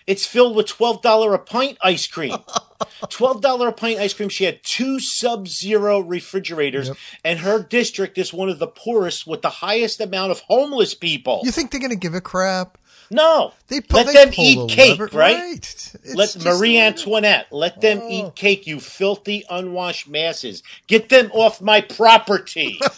[0.07, 2.35] It's filled with twelve dollar a pint ice cream.
[3.09, 4.29] Twelve dollar a pint ice cream.
[4.29, 6.91] She had two sub zero refrigerators,
[7.25, 11.41] and her district is one of the poorest with the highest amount of homeless people.
[11.43, 12.77] You think they're going to give a crap?
[13.11, 15.55] no, They pull, let they them eat cake, right?
[15.57, 18.09] It's Let Marie it- Antoinette let them Oh.
[18.09, 20.61] eat cake, you filthy unwashed masses.
[20.87, 22.79] Get them off my property.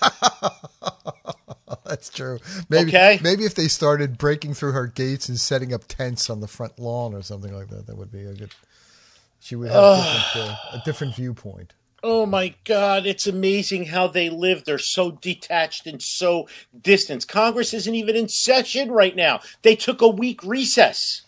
[1.85, 2.39] That's true.
[2.69, 3.19] Maybe Okay.
[3.23, 6.77] maybe if they started breaking through her gates and setting up tents on the front
[6.79, 8.51] lawn or something like that, that would be a good.
[9.41, 11.73] She would have a different, uh, a different viewpoint.
[12.03, 14.63] oh my God, it's amazing how they live.
[14.65, 16.47] They're so detached and so
[16.79, 17.27] distant.
[17.27, 19.39] Congress isn't even in session right now.
[19.63, 21.23] They took a week recess.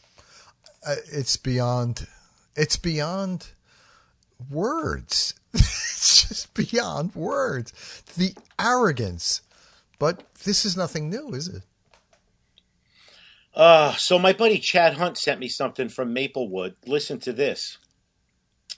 [0.86, 2.08] uh, it's beyond
[2.56, 3.48] it's beyond
[4.52, 7.72] words it's just beyond words
[8.18, 9.42] the arrogance
[9.98, 11.64] but this is nothing new is it
[13.56, 16.76] Uh, so my buddy Chad Hunt sent me something from Maplewood.
[16.88, 17.78] Listen to this.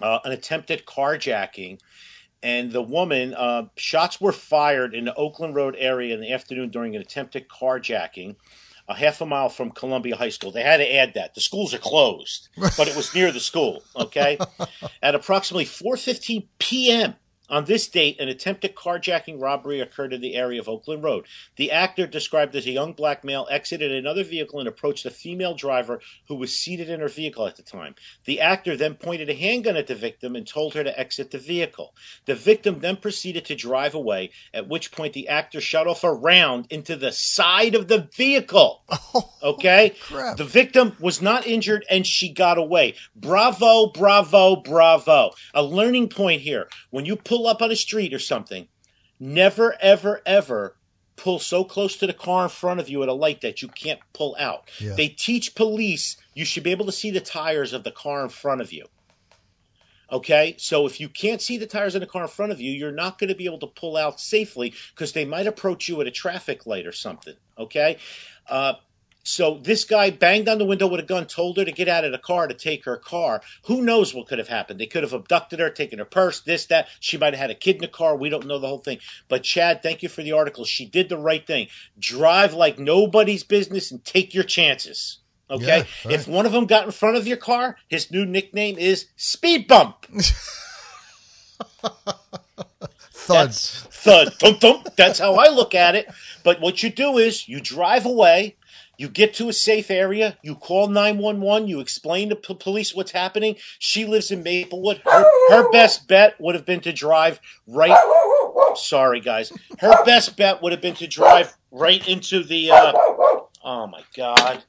[0.02, 1.80] Uh, an attempted carjacking,
[2.44, 6.70] and the woman uh, shots were fired in the Oakland Road area in the afternoon
[6.70, 8.36] during an attempted carjacking,
[8.88, 10.52] a half a mile from Columbia High School.
[10.52, 13.84] They had to add that the schools are closed, but it was near the school.
[13.96, 14.38] Okay,
[15.02, 17.16] at approximately 4:15 p.m.
[17.50, 21.26] On this date, an attempted carjacking robbery occurred in the area of Oakland Road.
[21.58, 25.54] The actor, described as a young black male, exited another vehicle and approached a female
[25.54, 27.96] driver who was seated in her vehicle at the time.
[28.26, 31.38] The actor then pointed a handgun at the victim and told her to exit the
[31.38, 31.94] vehicle.
[32.26, 36.12] The victim then proceeded to drive away, at which point the actor shot off a
[36.12, 38.84] round into the side of the vehicle.
[39.18, 39.94] Oh, okay?
[40.02, 40.36] crap.
[40.36, 42.96] The victim was not injured and she got away.
[43.16, 45.32] Bravo, bravo, bravo.
[45.54, 46.68] A learning point here.
[46.90, 48.68] When you pull up on a street or something,
[49.20, 50.78] never, ever, ever
[51.16, 53.68] pull so close to the car in front of you at a light that you
[53.68, 54.70] can't pull out.
[54.80, 54.94] Yeah.
[54.96, 58.30] They teach police you should be able to see the tires of the car in
[58.30, 58.86] front of you.
[60.12, 62.72] Okay, so if you can't see the tires in the car in front of you,
[62.72, 66.00] you're not going to be able to pull out safely because they might approach you
[66.00, 67.34] at a traffic light or something.
[67.58, 67.98] Okay,
[68.48, 68.74] uh,
[69.28, 72.06] so this guy banged on the window with a gun, told her to get out
[72.06, 73.42] of the car to take her car.
[73.66, 74.80] Who knows what could have happened?
[74.80, 76.88] They could have abducted her, taken her purse, this, that.
[77.00, 78.16] She might have had a kid in the car.
[78.16, 79.00] We don't know the whole thing.
[79.28, 80.64] But Chad, thank you for the article.
[80.64, 81.70] She did the right thing.
[81.98, 85.18] Drive like nobody's business and take your chances.
[85.50, 85.66] Okay.
[85.66, 86.14] Yeah, right.
[86.14, 89.68] If one of them got in front of your car, his new nickname is Speed
[89.68, 90.06] Bump.
[93.26, 93.48] Thud.
[93.48, 94.96] That's thud, thump, thump.
[94.96, 96.08] That's how I look at it.
[96.44, 98.56] But what you do is you drive away,
[98.98, 103.12] you get to a safe area, you call 911, you explain to p- police what's
[103.12, 103.56] happening.
[103.80, 105.02] She lives in Maplewood.
[105.06, 107.98] Her, her best bet would have been to drive right.
[108.76, 109.52] Sorry, guys.
[109.80, 112.72] Her best bet would have been to drive right into the.
[112.72, 112.94] Uh,
[113.64, 114.64] oh my God.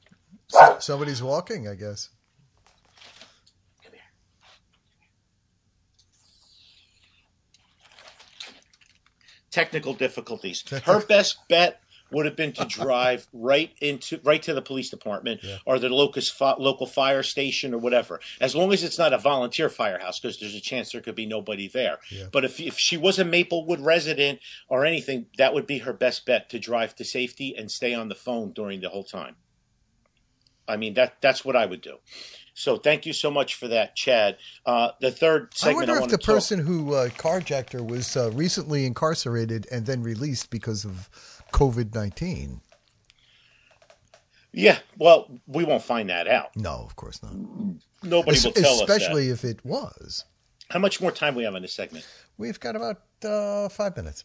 [0.47, 2.09] So- somebody's walking, I guess.
[9.51, 10.63] technical difficulties.
[10.83, 15.41] Her best bet would have been to drive right into right to the police department
[15.65, 18.19] or the locus fi- local fire station or whatever.
[18.39, 21.25] As long as it's not a volunteer firehouse, because there's a chance there could be
[21.25, 21.97] nobody there.
[22.31, 24.39] But if if she was a Maplewood resident
[24.69, 28.09] or anything, that would be her best bet to drive to safety and stay on
[28.09, 29.35] the phone during the whole time.
[30.67, 31.97] I mean that that's what I would do.
[32.53, 34.37] So thank you so much for that, Chad.
[34.65, 35.89] Uh, the third segment.
[35.89, 39.67] I wonder I, if the talk- person who uh, carjacked her was uh, recently incarcerated
[39.71, 41.07] and then released because of
[41.57, 42.61] COVID 19.
[44.53, 46.55] Yeah, well, we won't find that out.
[46.55, 47.33] No, of course not.
[48.03, 48.89] Nobody Es- will tell us that.
[48.89, 50.25] Especially if it was.
[50.69, 52.05] How much more time we have on this segment?
[52.37, 54.23] We've got about uh, five minutes.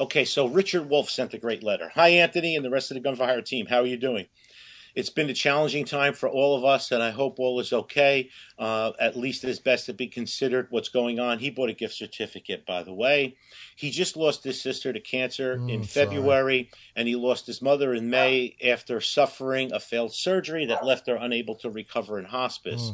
[0.00, 1.92] Okay, so Richard Wolf sent a great letter.
[1.94, 3.66] Hi, Anthony, and the rest of the Gun for Hire team.
[3.66, 4.26] How are you doing?
[4.94, 8.30] It's been a challenging time for all of us, and I hope all is okay.
[8.58, 11.40] Uh, at least as best to be considered what's going on.
[11.40, 13.36] He bought a gift certificate, by the way.
[13.74, 16.06] He just lost his sister to cancer in sorry.
[16.06, 21.08] February, and he lost his mother in May after suffering a failed surgery that left
[21.08, 22.92] her unable to recover in hospice.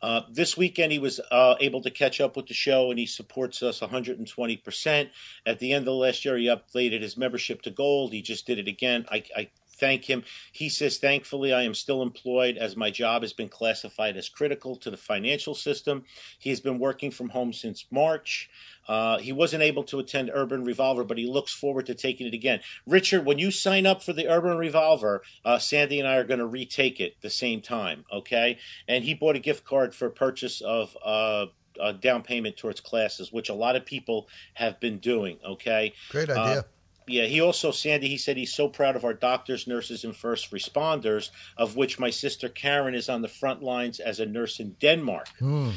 [0.00, 3.06] Uh, this weekend, he was uh, able to catch up with the show, and he
[3.06, 5.10] supports us 120%.
[5.44, 8.12] At the end of the last year, he updated his membership to gold.
[8.12, 9.06] He just did it again.
[9.10, 10.24] I, I thank him.
[10.52, 14.76] He says, Thankfully, I am still employed as my job has been classified as critical
[14.76, 16.04] to the financial system.
[16.38, 18.50] He has been working from home since March.
[18.86, 22.34] Uh, he wasn't able to attend Urban Revolver, but he looks forward to taking it
[22.34, 22.60] again.
[22.86, 26.40] Richard, when you sign up for the Urban Revolver, uh, Sandy and I are going
[26.40, 28.58] to retake it the same time, okay?
[28.86, 31.46] And he bought a gift card for purchase of uh,
[31.80, 35.92] a down payment towards classes, which a lot of people have been doing, okay?
[36.10, 36.64] Great Uh, idea.
[37.08, 40.50] Yeah, he also, Sandy, he said he's so proud of our doctors, nurses, and first
[40.50, 44.76] responders, of which my sister Karen is on the front lines as a nurse in
[44.80, 45.28] Denmark.
[45.38, 45.70] Hmm.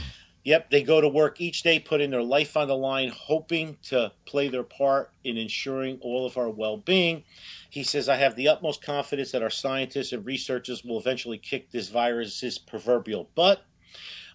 [0.44, 4.12] Yep, they go to work each day, putting their life on the line, hoping to
[4.26, 7.24] play their part in ensuring all of our well being.
[7.70, 11.70] He says, I have the utmost confidence that our scientists and researchers will eventually kick
[11.70, 13.64] this virus's proverbial butt.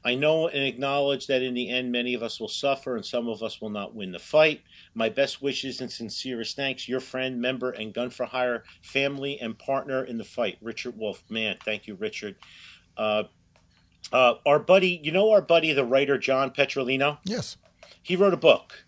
[0.06, 3.26] I know and acknowledge that in the end, many of us will suffer and some
[3.26, 4.62] of us will not win the fight.
[4.94, 9.58] My best wishes and sincerest thanks, your friend, member, and Gun for Hire family and
[9.58, 11.24] partner in the fight, Richard Wolf.
[11.28, 12.36] Man, thank you, Richard.
[12.96, 13.24] Uh,
[14.12, 17.18] uh, our buddy, you know our buddy, the writer John Petrolino?
[17.24, 17.56] Yes.
[18.00, 18.84] He wrote a book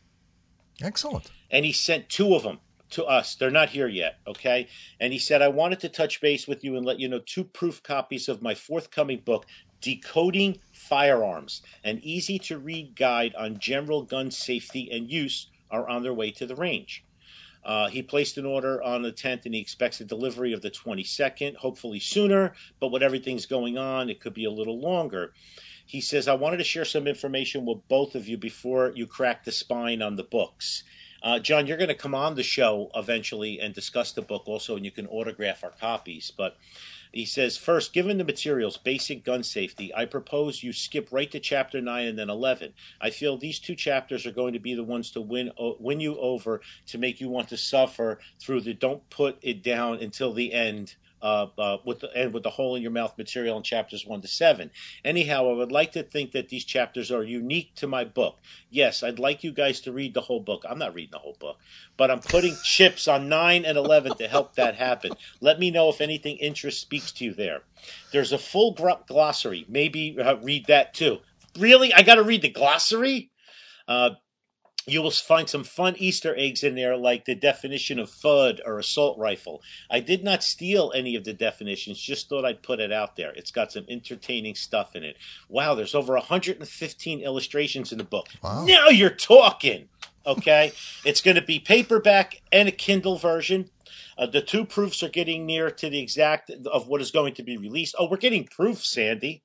[0.80, 1.32] Excellent.
[1.50, 3.34] and he sent two of them to us.
[3.34, 4.68] They're not here yet, okay?
[5.00, 7.42] And he said, I wanted to touch base with you and let you know two
[7.42, 9.46] proof copies of my forthcoming book,
[9.80, 16.02] Decoding Firearms, an easy to read guide on general gun safety and use, are on
[16.02, 17.04] their way to the range.
[17.64, 20.70] Uh, he placed an order on the 10th and he expects a delivery of the
[20.70, 25.34] 22nd, hopefully sooner, but with everything's going on, it could be a little longer.
[25.84, 29.44] He says, I wanted to share some information with both of you before you crack
[29.44, 30.84] the spine on the books.
[31.22, 34.76] Uh, John, you're going to come on the show eventually and discuss the book also,
[34.76, 36.30] and you can autograph our copies.
[36.30, 36.56] But
[37.18, 41.40] he says, first, given the materials, basic gun safety, I propose you skip right to
[41.40, 42.74] chapter 9 and then 11.
[43.00, 46.16] I feel these two chapters are going to be the ones to win, win you
[46.18, 50.52] over to make you want to suffer through the don't put it down until the
[50.52, 50.94] end.
[51.20, 54.20] Uh, uh, with the and with the hole in your mouth material in chapters one
[54.20, 54.70] to seven.
[55.04, 58.38] Anyhow, I would like to think that these chapters are unique to my book.
[58.70, 60.64] Yes, I'd like you guys to read the whole book.
[60.68, 61.58] I'm not reading the whole book,
[61.96, 65.12] but I'm putting chips on nine and eleven to help that happen.
[65.40, 67.62] Let me know if anything interest speaks to you there.
[68.12, 68.72] There's a full
[69.06, 69.64] glossary.
[69.68, 71.18] Maybe uh, read that too.
[71.58, 73.30] Really, I got to read the glossary.
[73.88, 74.10] Uh,
[74.86, 78.78] you will find some fun Easter eggs in there, like the definition of FUD or
[78.78, 79.62] assault rifle.
[79.90, 83.32] I did not steal any of the definitions, just thought I'd put it out there.
[83.36, 85.16] It's got some entertaining stuff in it.
[85.48, 88.28] Wow, there's over 115 illustrations in the book.
[88.42, 88.64] Wow.
[88.64, 89.88] Now you're talking.
[90.26, 90.72] Okay,
[91.04, 93.70] it's going to be paperback and a Kindle version.
[94.16, 97.42] Uh, the two proofs are getting near to the exact of what is going to
[97.42, 97.94] be released.
[97.98, 99.42] Oh, we're getting proofs, Sandy.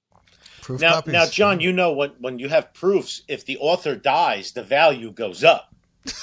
[0.64, 1.12] Proof Now, copies.
[1.12, 5.12] now, John, you know when when you have proofs, if the author dies, the value
[5.12, 5.74] goes up.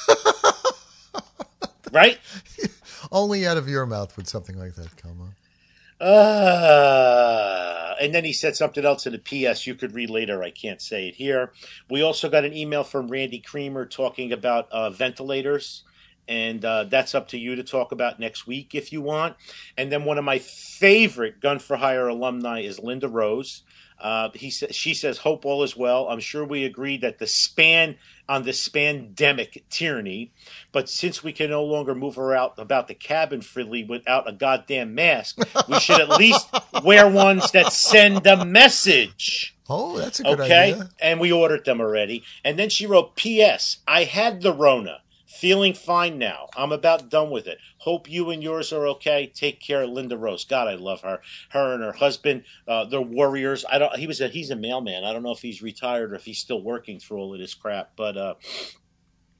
[1.92, 2.18] right?
[3.12, 6.06] Only out of your mouth would something like that come up.
[6.06, 10.42] Uh, and then he said something else in the PS you could read later.
[10.42, 11.52] I can't say it here.
[11.90, 15.82] We also got an email from Randy Creamer talking about uh, ventilators.
[16.26, 19.36] And uh, that's up to you to talk about next week if you want.
[19.76, 23.64] And then one of my favorite Gun for Hire alumni is Linda Rose.
[24.00, 27.26] Uh, he sa- she says, "Hope all is well." I'm sure we agree that the
[27.26, 27.96] span
[28.28, 30.30] on the spandemic tyranny,
[30.72, 34.32] but since we can no longer move her out about the cabin freely without a
[34.32, 35.38] goddamn mask,
[35.68, 36.48] we should at least
[36.84, 39.56] wear ones that send a message.
[39.68, 40.88] Oh, that's a good Okay, idea.
[41.00, 42.22] and we ordered them already.
[42.44, 43.78] And then she wrote, "P.S.
[43.86, 45.00] I had the Rona."
[45.40, 46.48] Feeling fine now.
[46.54, 47.56] I'm about done with it.
[47.78, 49.26] Hope you and yours are okay.
[49.34, 50.44] Take care, Linda Rose.
[50.44, 51.22] God, I love her.
[51.48, 53.64] Her and her husband, uh, they're warriors.
[53.70, 53.96] I don't.
[53.96, 54.28] He was a.
[54.28, 55.02] He's a mailman.
[55.02, 57.54] I don't know if he's retired or if he's still working through all of this
[57.54, 57.92] crap.
[57.96, 58.34] But uh,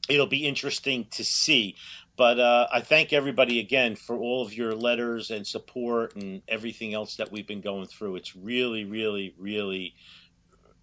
[0.09, 1.77] it'll be interesting to see.
[2.17, 6.95] But uh, I thank everybody again for all of your letters and support and everything
[6.95, 8.17] else that we've been going through.
[8.17, 9.95] It's really, really, really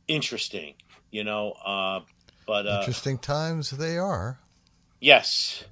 [0.08, 0.76] interesting.
[1.10, 1.54] You know.
[1.54, 2.02] Uh,
[2.46, 4.42] but uh, Interesting times they are.
[5.00, 5.64] Yes.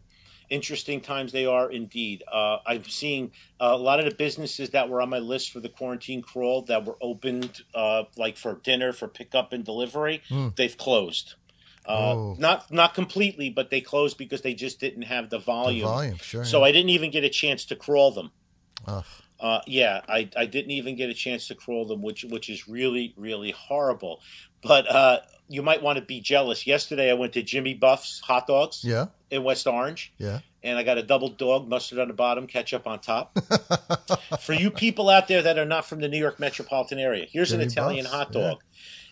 [0.49, 2.23] Interesting times they are indeed.
[2.31, 5.69] Uh, I'm seeing a lot of the businesses that were on my list for the
[5.69, 10.21] quarantine crawl that were opened, uh, like for dinner, for pickup and delivery,
[10.55, 11.33] they've closed.
[11.87, 12.35] Uh, Oh.
[12.39, 15.87] Not not completely, but they closed because they just didn't have the volume.
[15.87, 16.65] volume, sure, So yeah.
[16.65, 18.31] I didn't even get a chance to crawl them.
[19.39, 22.67] Uh, yeah, I, I didn't even get a chance to crawl them, which which is
[22.67, 24.21] really really horrible.
[24.63, 26.65] But uh, you might want to be jealous.
[26.65, 30.39] Yesterday I went to Jimmy Buff's hot dogs Yeah, in West Orange, yeah.
[30.63, 33.37] and I got a double dog, mustard on the bottom, ketchup on top.
[34.41, 37.51] For you people out there that are not from the New York metropolitan area, here's
[37.51, 38.41] an Italian Buff's, hot yeah.
[38.41, 38.63] dog.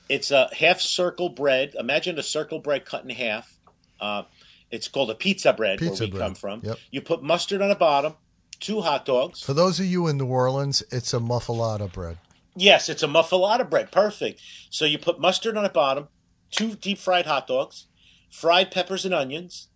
[0.09, 1.75] It's a half circle bread.
[1.79, 3.57] Imagine a circle bread cut in half.
[3.99, 4.23] Uh,
[4.69, 6.21] it's called a pizza bread Pizza where we bread.
[6.21, 6.61] come from.
[6.63, 6.77] Yep.
[6.91, 8.15] You put mustard on the bottom,
[8.59, 9.41] two hot dogs.
[9.41, 12.17] For those of you in New Orleans, it's a muffuletta bread.
[12.55, 13.91] Yes, it's a muffuletta bread.
[13.91, 14.41] Perfect.
[14.69, 16.07] So you put mustard on the bottom,
[16.53, 17.87] two deep fried hot dogs,
[18.29, 19.67] fried peppers and onions,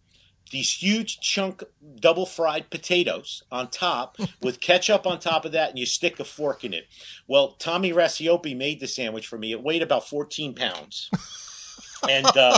[0.52, 1.64] these huge chunk
[2.00, 6.24] double fried potatoes on top with ketchup on top of that, and you stick a
[6.24, 6.88] fork in it.
[7.28, 9.52] Well, Tommy Rasiopi made the sandwich for me.
[9.52, 11.10] It weighed about 14 pounds.
[12.08, 12.58] And uh,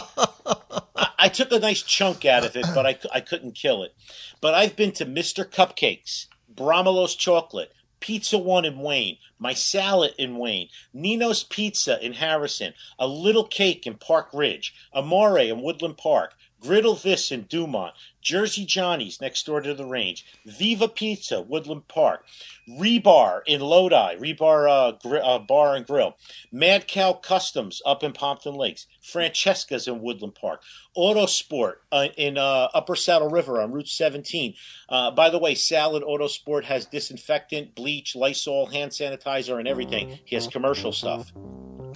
[0.95, 3.95] I, I took a nice chunk out of it, but I, I couldn't kill it.
[4.41, 5.45] But I've been to Mr.
[5.49, 12.74] Cupcakes, Bromelo's Chocolate, Pizza One in Wayne, My Salad in Wayne, Nino's Pizza in Harrison,
[12.97, 18.65] A Little Cake in Park Ridge, Amore in Woodland Park, Griddle This in Dumont, Jersey
[18.65, 22.26] Johnny's next door to the range, Viva Pizza, Woodland Park,
[22.70, 26.15] Rebar in Lodi, Rebar uh, gr- uh, Bar and Grill,
[26.51, 30.61] Mad Cow Customs up in Pompton Lakes, Francesca's in Woodland Park,
[30.97, 34.53] Autosport uh, in uh, Upper Saddle River on Route 17.
[34.89, 40.20] Uh, by the way, Salad Autosport has disinfectant, bleach, Lysol, hand sanitizer, and everything.
[40.26, 41.32] He has commercial stuff.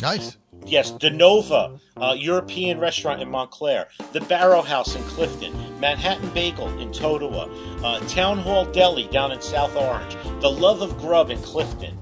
[0.02, 0.38] Nice.
[0.66, 6.68] Yes, De Nova, uh, European restaurant in Montclair, the Barrow House in Clifton, Manhattan Bagel
[6.80, 7.50] in Totowa,
[7.84, 11.98] uh, Town Hall Deli down in South Orange, The Love of Grub in Clifton,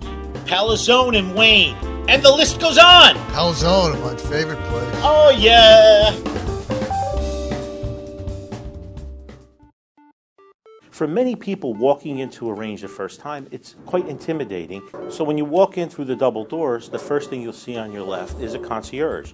[0.46, 1.76] Palazone in Wayne,
[2.08, 3.16] and the list goes on.
[3.34, 4.96] Calzone, my favorite place.
[5.04, 6.12] Oh yeah.
[11.02, 14.88] For many people walking into a range the first time, it's quite intimidating.
[15.10, 17.92] So when you walk in through the double doors, the first thing you'll see on
[17.92, 19.34] your left is a concierge.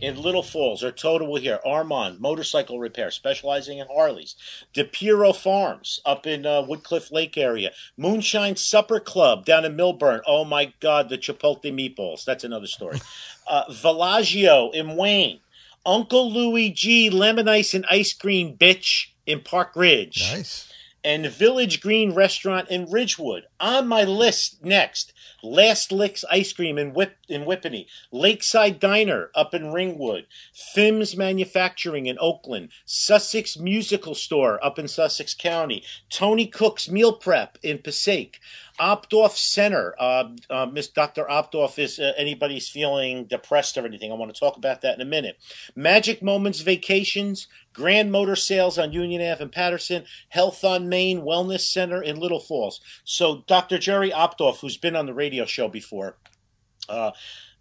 [0.00, 4.36] in Little Falls, or Total here, Armand Motorcycle Repair, specializing in Harleys.
[4.74, 7.72] DePiro Farms up in uh, Woodcliff Lake area.
[7.96, 10.20] Moonshine Supper Club down in Millburn.
[10.26, 12.24] Oh my God, the Chipotle meatballs.
[12.24, 13.00] That's another story.
[13.48, 15.38] Uh, Villaggio in Wayne.
[15.86, 20.32] Uncle Louie G Lemon Ice and Ice Cream Bitch in Park Ridge.
[20.32, 20.68] Nice.
[21.04, 23.44] And Village Green Restaurant in Ridgewood.
[23.60, 25.12] On my list next,
[25.46, 32.06] Last Licks Ice Cream in Whip in Whippany, Lakeside Diner up in Ringwood, Fims Manufacturing
[32.06, 38.40] in Oakland, Sussex Musical Store up in Sussex County, Tony Cook's Meal Prep in Passaic,
[38.78, 39.94] Optoff Center.
[39.98, 41.24] Uh, uh, Miss Dr.
[41.24, 44.12] Optoff is uh, anybody's feeling depressed or anything.
[44.12, 45.38] I want to talk about that in a minute.
[45.74, 51.60] Magic Moments Vacations, Grand Motor Sales on Union Ave in Paterson, Health on Main Wellness
[51.60, 52.80] Center in Little Falls.
[53.04, 53.78] So Dr.
[53.78, 56.16] Jerry Optoff, who's been on the radio show before,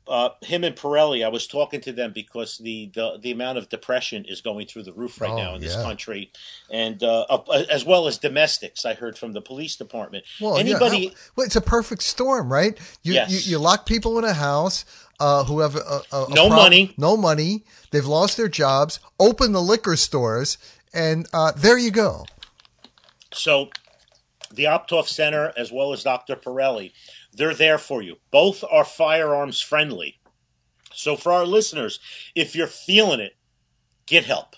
[0.07, 3.57] uh, uh, him and Pirelli, I was talking to them because the, the, the amount
[3.57, 5.83] of depression is going through the roof right Oh, now in this yeah.
[5.83, 6.31] country,
[6.69, 8.85] and uh, up- as well as domestics.
[8.85, 10.25] I heard from the police department.
[10.39, 12.77] Well, yeah, Anybody, how- well, it's a perfect storm, right?
[13.03, 13.31] You, Yes.
[13.47, 14.85] you, you lock people in a house
[15.19, 16.93] uh, who have a, a, a No money.
[16.97, 17.63] no money.
[17.91, 18.99] They've lost their jobs.
[19.19, 20.57] Open the liquor stores,
[20.93, 22.25] and uh, there you go.
[23.33, 23.69] So,
[24.53, 26.35] the Optoff Center as well as Dr.
[26.35, 26.91] Pirelli,
[27.35, 28.17] they're there for you.
[28.31, 30.19] Both are firearms friendly.
[30.93, 31.99] So, for our listeners,
[32.35, 33.35] if you're feeling it,
[34.05, 34.55] get help.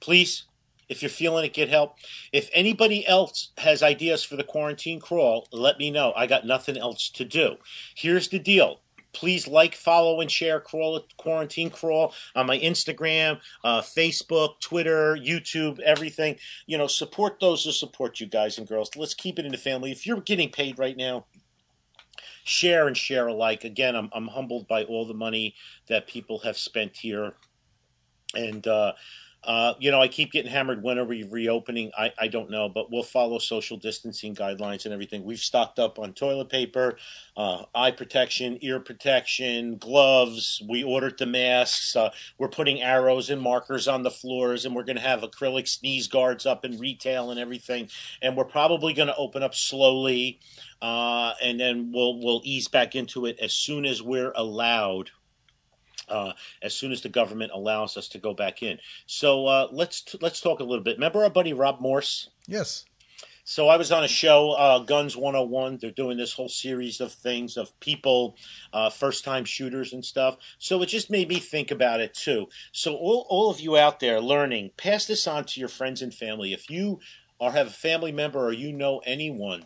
[0.00, 0.44] Please,
[0.88, 1.96] if you're feeling it, get help.
[2.32, 6.12] If anybody else has ideas for the quarantine crawl, let me know.
[6.16, 7.56] I got nothing else to do.
[7.94, 8.80] Here's the deal.
[9.12, 15.80] Please like, follow, and share Crawl Quarantine Crawl on my Instagram, uh, Facebook, Twitter, YouTube,
[15.80, 16.36] everything.
[16.66, 18.90] You know, support those who support you guys and girls.
[18.96, 19.90] Let's keep it in the family.
[19.90, 21.26] If you're getting paid right now,
[22.44, 23.64] share and share alike.
[23.64, 25.54] Again, I'm, I'm humbled by all the money
[25.88, 27.34] that people have spent here.
[28.34, 28.92] And, uh,
[29.44, 30.82] uh, you know, I keep getting hammered.
[30.82, 31.92] When are we reopening?
[31.96, 35.24] I, I don't know, but we'll follow social distancing guidelines and everything.
[35.24, 36.98] We've stocked up on toilet paper,
[37.36, 40.60] uh, eye protection, ear protection, gloves.
[40.68, 41.94] We ordered the masks.
[41.94, 45.68] Uh, we're putting arrows and markers on the floors, and we're going to have acrylic
[45.68, 47.88] sneeze guards up in retail and everything.
[48.20, 50.40] And we're probably going to open up slowly,
[50.82, 55.10] uh, and then we'll we'll ease back into it as soon as we're allowed
[56.10, 56.32] uh,
[56.62, 58.78] as soon as the government allows us to go back in.
[59.06, 60.96] So uh, let's t- let's talk a little bit.
[60.96, 62.30] Remember our buddy Rob Morse?
[62.46, 62.84] Yes.
[63.44, 65.78] So I was on a show, uh, Guns 101.
[65.80, 68.36] They're doing this whole series of things of people,
[68.74, 70.36] uh, first time shooters and stuff.
[70.58, 72.48] So it just made me think about it too.
[72.72, 76.12] So all, all of you out there learning, pass this on to your friends and
[76.12, 76.52] family.
[76.52, 77.00] If you
[77.38, 79.64] or have a family member or you know anyone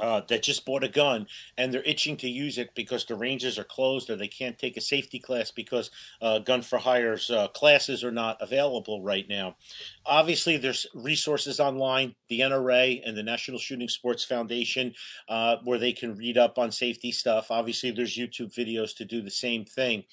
[0.00, 1.26] uh, that just bought a gun
[1.56, 4.76] and they're itching to use it because the ranges are closed or they can't take
[4.76, 5.90] a safety class because
[6.20, 9.56] uh, gun for hire's uh, classes are not available right now.
[10.04, 14.92] Obviously, there's resources online, the NRA and the National Shooting Sports Foundation,
[15.28, 17.50] uh, where they can read up on safety stuff.
[17.50, 20.04] Obviously, there's YouTube videos to do the same thing.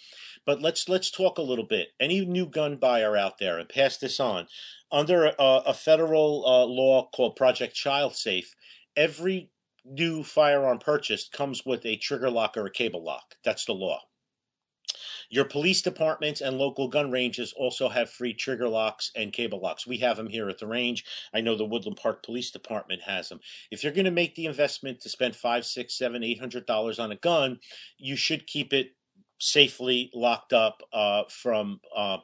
[0.45, 1.89] But let's let's talk a little bit.
[1.99, 4.47] Any new gun buyer out there, and pass this on,
[4.91, 8.53] under a, a federal uh, law called Project Child Safe,
[8.97, 9.49] every
[9.85, 13.35] new firearm purchased comes with a trigger lock or a cable lock.
[13.43, 13.99] That's the law.
[15.29, 19.87] Your police departments and local gun ranges also have free trigger locks and cable locks.
[19.87, 21.05] We have them here at the range.
[21.33, 23.39] I know the Woodland Park Police Department has them.
[23.71, 26.99] If you're going to make the investment to spend five, six, seven, eight hundred dollars
[26.99, 27.59] on a gun,
[27.97, 28.91] you should keep it
[29.39, 32.17] safely locked up uh, from uh,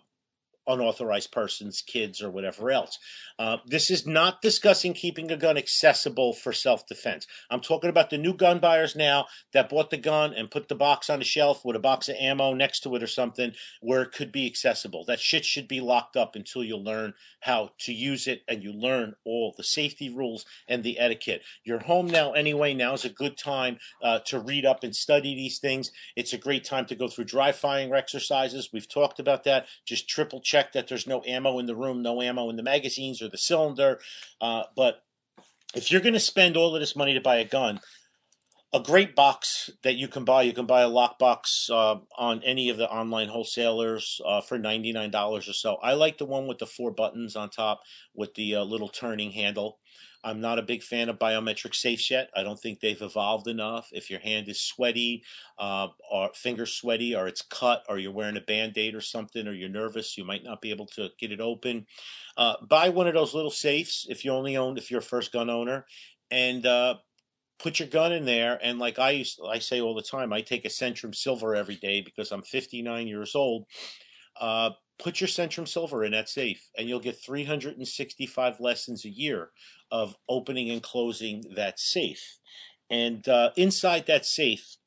[0.70, 2.98] unauthorized persons, kids, or whatever else.
[3.38, 7.26] Uh, this is not discussing keeping a gun accessible for self defense.
[7.50, 10.76] I'm talking about the new gun buyers now that bought the gun and put the
[10.76, 14.02] box on the shelf with a box of ammo next to it or something where
[14.02, 15.06] it could be accessible.
[15.06, 18.74] That shit should be locked up until you learn how to use it and you
[18.74, 21.42] learn all the safety rules and the etiquette.
[21.64, 22.74] You're home now anyway.
[22.74, 25.92] Now is a good time uh, to read up and study these things.
[26.16, 28.70] It's a great time to go through dry firing exercises.
[28.74, 29.68] We've talked about that.
[29.86, 32.64] Just triple check check that there's no ammo in the room, no ammo in the
[32.64, 34.00] magazines or the cylinder.
[34.42, 35.04] Uh, but
[35.76, 37.80] if you're going to spend all of this money to buy a gun,
[38.72, 40.44] a great box that you can buy.
[40.44, 44.92] You can buy a lockbox uh, on any of the online wholesalers uh, for ninety
[44.92, 45.76] nine dollars or so.
[45.82, 47.82] I like the one with the four buttons on top
[48.14, 49.80] with the uh, little turning handle.
[50.22, 52.30] I'm not a big fan of biometric safes yet.
[52.36, 53.88] I don't think they've evolved enough.
[53.94, 55.24] If your hand is sweaty,
[55.58, 59.48] uh, or finger sweaty, or it's cut, or you're wearing a band aid or something,
[59.48, 61.86] or you're nervous, you might not be able to get it open.
[62.36, 65.32] Uh, buy one of those little safes if you only own, if you're a first
[65.32, 65.86] gun owner,
[66.30, 66.96] and uh,
[67.60, 68.58] put your gun in there.
[68.64, 71.76] And like I used, I say all the time, I take a Centrum Silver every
[71.76, 73.66] day because I'm 59 years old.
[74.40, 79.50] Uh, put your Centrum Silver in that safe, and you'll get 365 lessons a year
[79.92, 82.40] of opening and closing that safe.
[82.90, 84.78] And uh, inside that safe,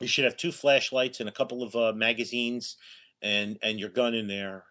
[0.00, 2.76] you should have two flashlights and a couple of uh, magazines,
[3.22, 4.64] and and your gun in there.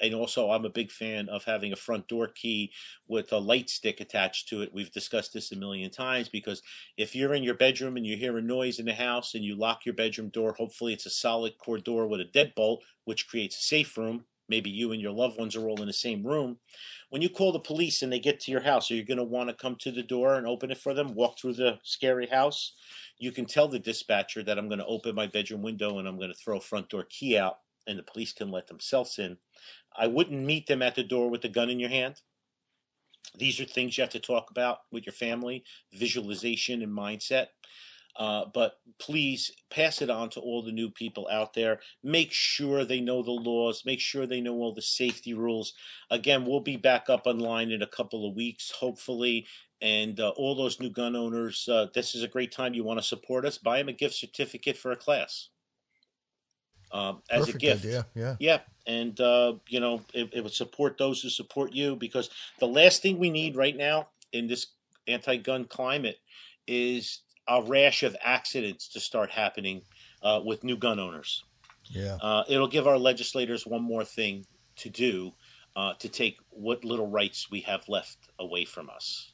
[0.00, 2.72] And also, I'm a big fan of having a front door key
[3.06, 4.72] with a light stick attached to it.
[4.72, 6.62] We've discussed this a million times because
[6.96, 9.54] if you're in your bedroom and you hear a noise in the house and you
[9.54, 13.58] lock your bedroom door, hopefully it's a solid core door with a deadbolt, which creates
[13.58, 14.24] a safe room.
[14.48, 16.58] Maybe you and your loved ones are all in the same room.
[17.08, 19.24] When you call the police and they get to your house, are you going to
[19.24, 22.26] want to come to the door and open it for them, walk through the scary
[22.26, 22.74] house?
[23.18, 26.18] You can tell the dispatcher that I'm going to open my bedroom window and I'm
[26.18, 29.36] going to throw a front door key out and the police can let themselves in.
[29.96, 32.20] I wouldn't meet them at the door with a gun in your hand.
[33.36, 37.46] These are things you have to talk about with your family, visualization and mindset.
[38.16, 41.80] Uh, but please pass it on to all the new people out there.
[42.04, 43.82] Make sure they know the laws.
[43.84, 45.72] Make sure they know all the safety rules.
[46.10, 49.46] Again, we'll be back up online in a couple of weeks, hopefully.
[49.80, 52.72] And uh, all those new gun owners, uh, this is a great time.
[52.72, 53.58] You want to support us?
[53.58, 55.48] Buy them a gift certificate for a class
[56.94, 57.84] um, as Perfect a gift.
[57.84, 58.06] Idea.
[58.14, 58.36] Yeah.
[58.38, 58.58] Yeah.
[58.86, 62.30] And, uh, you know, it, it, would support those who support you because
[62.60, 64.68] the last thing we need right now in this
[65.08, 66.18] anti gun climate
[66.68, 69.82] is a rash of accidents to start happening
[70.22, 71.42] uh, with new gun owners.
[71.90, 72.16] Yeah.
[72.22, 75.32] Uh, it'll give our legislators one more thing to do
[75.74, 79.32] uh, to take what little rights we have left away from us.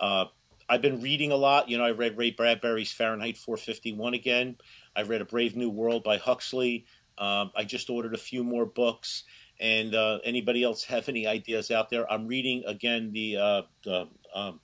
[0.00, 0.24] Uh,
[0.68, 1.68] I've been reading a lot.
[1.68, 4.56] You know, I read Ray Bradbury's Fahrenheit 451 again.
[4.96, 6.86] I read A Brave New World by Huxley.
[7.18, 9.24] Um, I just ordered a few more books.
[9.60, 12.10] And uh, anybody else have any ideas out there?
[12.10, 14.60] I'm reading again the, uh, the um,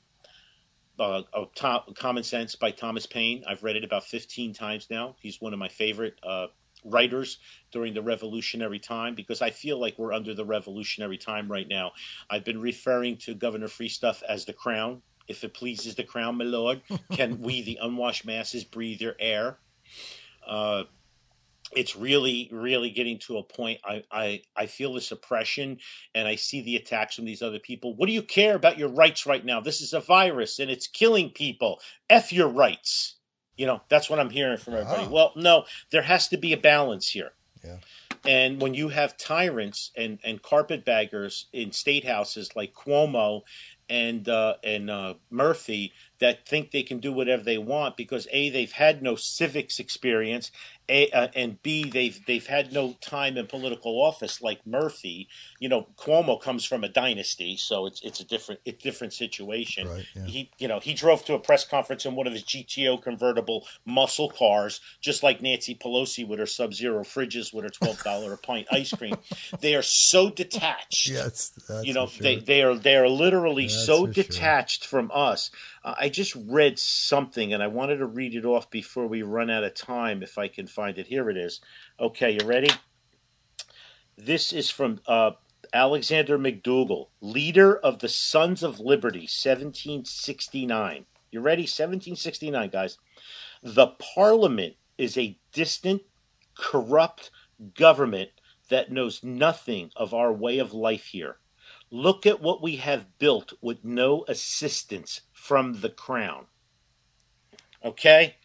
[0.98, 1.22] uh,
[1.54, 3.44] Tom, Common Sense by Thomas Paine.
[3.48, 5.16] I've read it about 15 times now.
[5.20, 6.48] He's one of my favorite uh,
[6.84, 7.38] writers
[7.72, 11.92] during the revolutionary time because I feel like we're under the revolutionary time right now.
[12.28, 15.02] I've been referring to Governor Freestuff as the crown.
[15.28, 19.58] If it pleases the crown, my lord, can we, the unwashed masses, breathe your air?
[20.46, 20.84] Uh,
[21.72, 23.80] it's really, really getting to a point.
[23.84, 25.78] I, I, I feel the suppression
[26.14, 27.94] and I see the attacks from these other people.
[27.94, 29.60] What do you care about your rights right now?
[29.60, 31.80] This is a virus and it's killing people.
[32.08, 33.16] F your rights.
[33.56, 35.04] You know, that's what I'm hearing from everybody.
[35.04, 35.10] Ah.
[35.10, 37.32] Well, no, there has to be a balance here.
[37.62, 37.76] Yeah.
[38.26, 43.42] And when you have tyrants and, and carpetbaggers in state houses like Cuomo
[43.88, 48.50] and uh, and uh, Murphy that think they can do whatever they want because a
[48.50, 50.50] they've had no civics experience,
[50.90, 55.28] a, uh, and B, they've they've had no time in political office like Murphy.
[55.60, 59.88] You know, Cuomo comes from a dynasty, so it's it's a different it's different situation.
[59.88, 60.24] Right, yeah.
[60.24, 63.66] He you know he drove to a press conference in one of his GTO convertible
[63.86, 68.32] muscle cars, just like Nancy Pelosi with her Sub Zero fridges with her twelve dollar
[68.32, 69.14] a pint ice cream.
[69.60, 71.08] They are so detached.
[71.08, 72.22] Yes, that's you know sure.
[72.22, 74.24] they they are they are literally That's so for sure.
[74.24, 75.50] detached from us.
[75.82, 79.50] Uh, I just read something and I wanted to read it off before we run
[79.50, 80.22] out of time.
[80.22, 81.60] If I can find it, here it is.
[81.98, 82.70] Okay, you ready?
[84.16, 85.32] This is from uh,
[85.72, 91.06] Alexander McDougall, leader of the Sons of Liberty, 1769.
[91.30, 91.62] You ready?
[91.62, 92.98] 1769, guys.
[93.62, 96.02] The Parliament is a distant,
[96.54, 97.30] corrupt
[97.74, 98.30] government
[98.68, 101.36] that knows nothing of our way of life here.
[101.90, 106.44] Look at what we have built with no assistance from the crown.
[107.84, 108.36] Okay?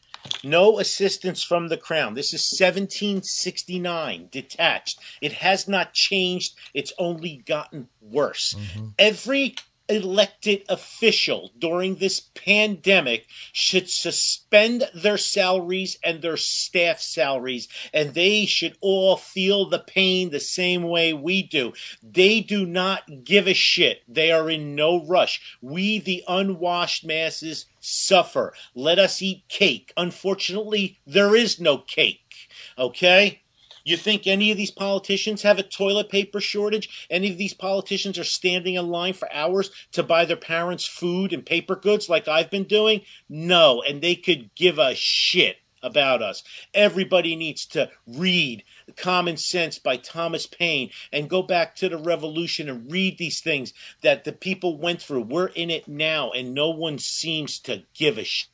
[0.44, 2.14] No assistance from the crown.
[2.14, 5.00] This is 1769, detached.
[5.22, 8.56] It has not changed, it's only gotten worse.
[8.58, 8.88] Mm-hmm.
[8.98, 9.56] Every
[9.88, 18.46] elected official during this pandemic should suspend their salaries and their staff salaries, and they
[18.46, 21.74] should all feel the pain the same way we do.
[22.02, 24.04] They do not give a shit.
[24.08, 25.58] They are in no rush.
[25.62, 28.54] We, the unwashed masses, suffer.
[28.74, 29.94] Let us eat cake.
[29.96, 32.50] Unfortunately, there is no cake.
[32.78, 33.42] Okay?
[33.86, 37.08] You think any of these politicians have a toilet paper shortage?
[37.08, 41.32] Any of these politicians are standing in line for hours to buy their parents food
[41.32, 43.02] and paper goods like I've been doing?
[43.30, 46.44] No, and they could give a shit about us.
[46.74, 48.64] Everybody needs to read
[48.98, 53.72] Common Sense by Thomas Paine and go back to the revolution and read these things
[54.02, 55.22] that the people went through.
[55.22, 58.50] We're in it now and no one seems to give a shit.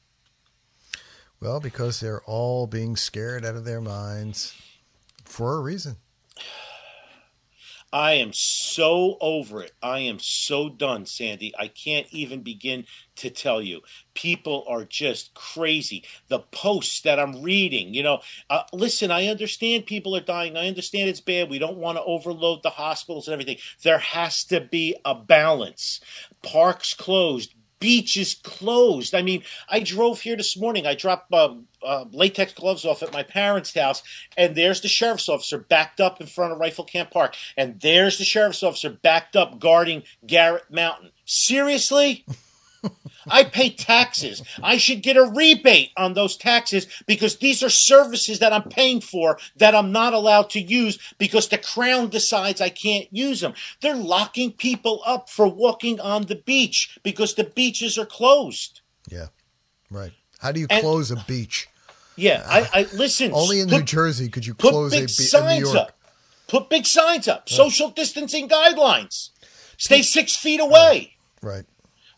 [1.39, 4.53] Well, because they're all being scared out of their minds
[5.31, 5.97] for a reason.
[7.93, 9.73] I am so over it.
[9.83, 11.53] I am so done, Sandy.
[11.59, 12.85] I can't even begin
[13.17, 13.81] to tell you.
[14.13, 16.05] People are just crazy.
[16.29, 20.55] The posts that I'm reading, you know, uh, listen, I understand people are dying.
[20.55, 21.49] I understand it's bad.
[21.49, 23.57] We don't want to overload the hospitals and everything.
[23.83, 25.99] There has to be a balance.
[26.43, 29.13] Parks closed, beaches closed.
[29.13, 30.87] I mean, I drove here this morning.
[30.87, 34.01] I dropped uh, uh, latex gloves off at my parents' house,
[34.37, 38.17] and there's the sheriff's officer backed up in front of Rifle Camp Park, and there's
[38.17, 41.11] the sheriff's officer backed up guarding Garrett Mountain.
[41.25, 42.23] Seriously?
[43.29, 44.41] I pay taxes.
[44.63, 49.01] I should get a rebate on those taxes because these are services that I'm paying
[49.01, 53.53] for that I'm not allowed to use because the crown decides I can't use them.
[53.81, 58.81] They're locking people up for walking on the beach because the beaches are closed.
[59.09, 59.27] Yeah,
[59.89, 60.11] right.
[60.39, 61.67] How do you And- close a beach?
[62.15, 63.31] Yeah, I, I listen.
[63.35, 65.75] Only in put- New Jersey could you close a beach in New signs York.
[65.77, 65.97] up.
[66.47, 67.47] Put big signs up.
[67.47, 69.29] Social distancing guidelines.
[69.77, 71.13] Stay six feet away.
[71.41, 71.63] Right.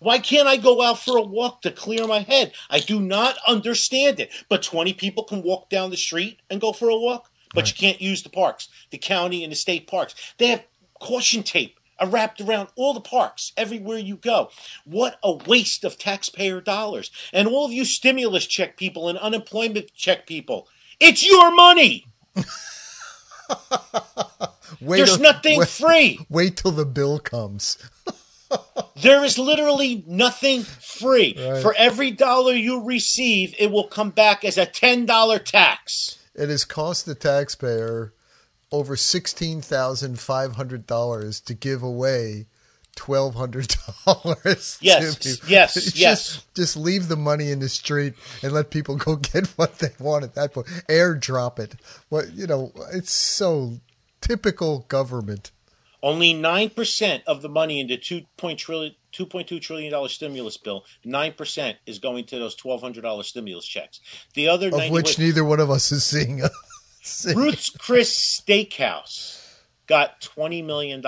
[0.04, 2.51] Why can't I go out for a walk to clear my head?
[2.70, 4.32] I do not understand it.
[4.49, 7.74] But 20 people can walk down the street and go for a walk, but you
[7.74, 10.14] can't use the parks, the county and the state parks.
[10.38, 10.66] They have
[10.99, 14.49] caution tape wrapped around all the parks everywhere you go.
[14.84, 17.12] What a waste of taxpayer dollars.
[17.32, 20.68] And all of you stimulus check people and unemployment check people,
[20.99, 22.06] it's your money.
[24.82, 26.20] There's till- nothing wait, free.
[26.30, 27.78] Wait till the bill comes.
[28.95, 31.36] There is literally nothing free.
[31.38, 31.62] Right.
[31.62, 36.20] For every dollar you receive, it will come back as a $10 tax.
[36.36, 38.14] It has cost the taxpayer
[38.72, 42.47] over sixteen thousand five hundred dollars to give away
[42.95, 43.76] twelve hundred
[44.06, 44.80] dollars.
[44.82, 46.45] Yes, yes, just, yes.
[46.56, 50.24] Just leave the money in the street and let people go get what they want
[50.24, 50.68] at that point.
[50.89, 51.76] Airdrop it.
[52.10, 52.72] What you know?
[52.91, 53.80] It's so
[54.22, 55.51] typical government.
[56.04, 61.97] Only 9% of the money in the 2.2 trillion, $2.2 trillion stimulus bill, 9% is
[61.99, 64.01] going to those $1,200 stimulus checks.
[64.34, 66.41] The other Of 90 which neither one of us is seeing.
[67.34, 69.39] Ruth's Chris Steakhouse
[69.88, 71.01] got $20 million in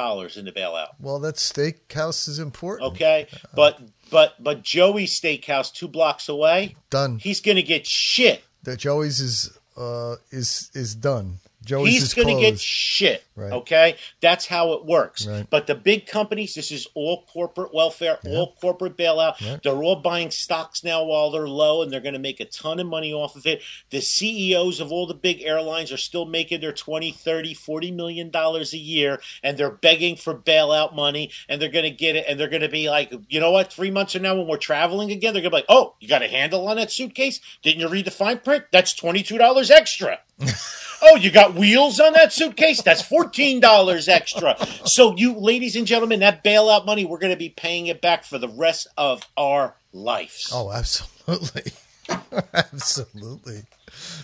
[0.46, 0.88] the bailout.
[1.00, 2.94] well, that steakhouse is important.
[2.94, 3.28] Okay?
[3.54, 3.80] But
[4.12, 7.18] but but Joey's Steakhouse 2 blocks away, Done.
[7.20, 8.44] he's going to get shit.
[8.64, 11.40] That Joey's is uh is is done.
[11.66, 13.24] Joey's He's going to get shit.
[13.36, 13.52] Right.
[13.52, 15.28] Okay, that's how it works.
[15.28, 15.46] Right.
[15.50, 19.42] But the big companies, this is all corporate welfare, all corporate bailout.
[19.42, 19.62] Right.
[19.62, 22.80] They're all buying stocks now while they're low, and they're going to make a ton
[22.80, 23.62] of money off of it.
[23.90, 28.30] The CEOs of all the big airlines are still making their 20, 30, 40 million
[28.30, 32.26] dollars a year, and they're begging for bailout money, and they're going to get it,
[32.30, 33.74] and they're going to be like, you know what?
[33.74, 36.08] Three months from now, when we're traveling again, they're going to be like, oh, you
[36.08, 37.42] got a handle on that suitcase?
[37.64, 38.66] Didn't you read the fine print?
[38.72, 40.20] That's twenty two dollars extra.
[41.06, 42.82] oh, you got wheels on that suitcase?
[42.82, 44.58] That's $14 extra.
[44.86, 48.24] So, you, ladies and gentlemen, that bailout money, we're going to be paying it back
[48.24, 50.50] for the rest of our lives.
[50.54, 51.72] Oh, absolutely.
[52.54, 53.64] absolutely.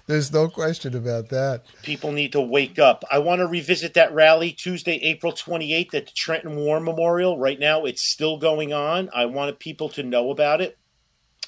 [0.07, 1.63] There's no question about that.
[1.83, 3.03] People need to wake up.
[3.09, 7.37] I want to revisit that rally Tuesday, April 28th at the Trenton War Memorial.
[7.37, 9.09] Right now, it's still going on.
[9.13, 10.77] I wanted people to know about it.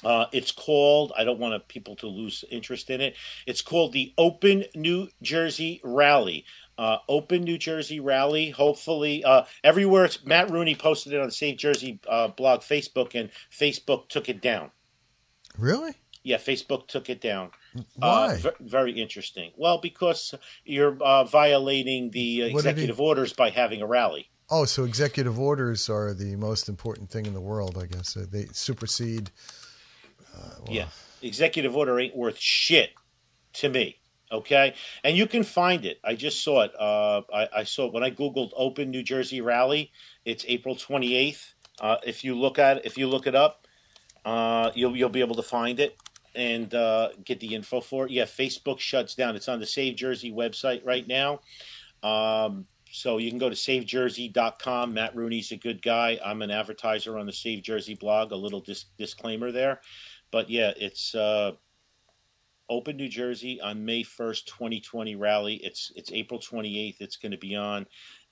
[0.04, 3.16] Uh, it's called, I don't want people to lose interest in it.
[3.46, 6.44] It's called the Open New Jersey Rally.
[6.76, 8.50] Uh, Open New Jersey Rally.
[8.50, 10.08] Hopefully, uh, everywhere.
[10.24, 14.70] Matt Rooney posted it on Save Jersey uh, blog, Facebook, and Facebook took it down.
[15.56, 15.92] Really?
[16.24, 17.50] Yeah, Facebook took it down.
[17.96, 18.34] Why?
[18.34, 19.52] Uh, v- very interesting.
[19.56, 20.34] Well, because
[20.64, 24.30] you're uh, violating the uh, executive orders by having a rally.
[24.50, 28.16] Oh, so executive orders are the most important thing in the world, I guess.
[28.16, 29.30] Uh, they supersede.
[30.60, 30.66] Well.
[30.70, 30.86] Yeah,
[31.22, 32.90] executive order ain't worth shit
[33.54, 33.98] to me.
[34.32, 34.74] Okay,
[35.04, 36.00] and you can find it.
[36.02, 36.72] I just saw it.
[36.78, 39.92] Uh, I, I, saw it when I googled "Open New Jersey Rally."
[40.24, 41.54] It's April twenty eighth.
[41.80, 43.66] Uh, if you look at it, if you look it up,
[44.74, 45.96] you'll you'll be able to find it
[46.34, 48.10] and uh, get the info for it.
[48.10, 49.36] Yeah, Facebook shuts down.
[49.36, 51.40] It's on the Save Jersey website right now.
[52.02, 54.94] Um, so you can go to savejersey.com.
[54.94, 56.18] Matt Rooney's a good guy.
[56.24, 58.32] I'm an advertiser on the Save Jersey blog.
[58.32, 59.80] A little dis- disclaimer there.
[60.34, 61.52] But yeah, it's uh,
[62.68, 65.60] Open New Jersey on May 1st, 2020 rally.
[65.62, 66.96] It's it's April 28th.
[66.98, 67.86] It's going to be on.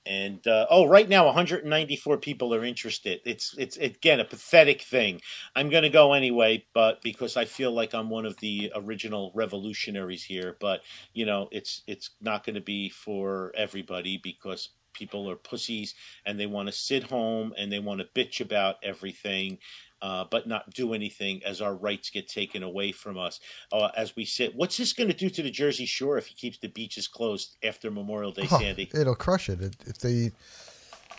[0.05, 3.21] And uh, oh, right now 194 people are interested.
[3.23, 5.21] It's it's again a pathetic thing.
[5.55, 9.31] I'm going to go anyway, but because I feel like I'm one of the original
[9.33, 10.57] revolutionaries here.
[10.59, 10.81] But
[11.13, 15.95] you know, it's it's not going to be for everybody because people are pussies
[16.25, 19.57] and they want to sit home and they want to bitch about everything
[20.03, 23.39] uh, but not do anything as our rights get taken away from us
[23.71, 24.53] uh, as we sit.
[24.53, 27.55] What's this going to do to the Jersey Shore if he keeps the beaches closed
[27.63, 28.91] after Memorial Day, Sandy?
[28.93, 29.61] Oh, it'll crush it.
[29.61, 30.31] If they,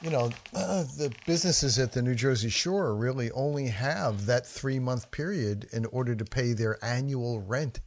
[0.03, 4.79] you know, uh, the businesses at the New Jersey Shore really only have that three
[4.79, 7.81] month period in order to pay their annual rent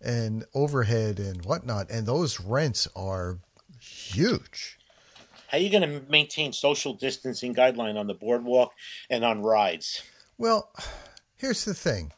[0.00, 1.90] and overhead and whatnot.
[1.90, 3.38] And those rents are
[3.78, 4.78] huge.
[5.48, 8.72] How are you going to maintain social distancing guideline on the boardwalk
[9.10, 10.02] and on rides?
[10.42, 10.72] Well,
[11.36, 12.12] here's the thing.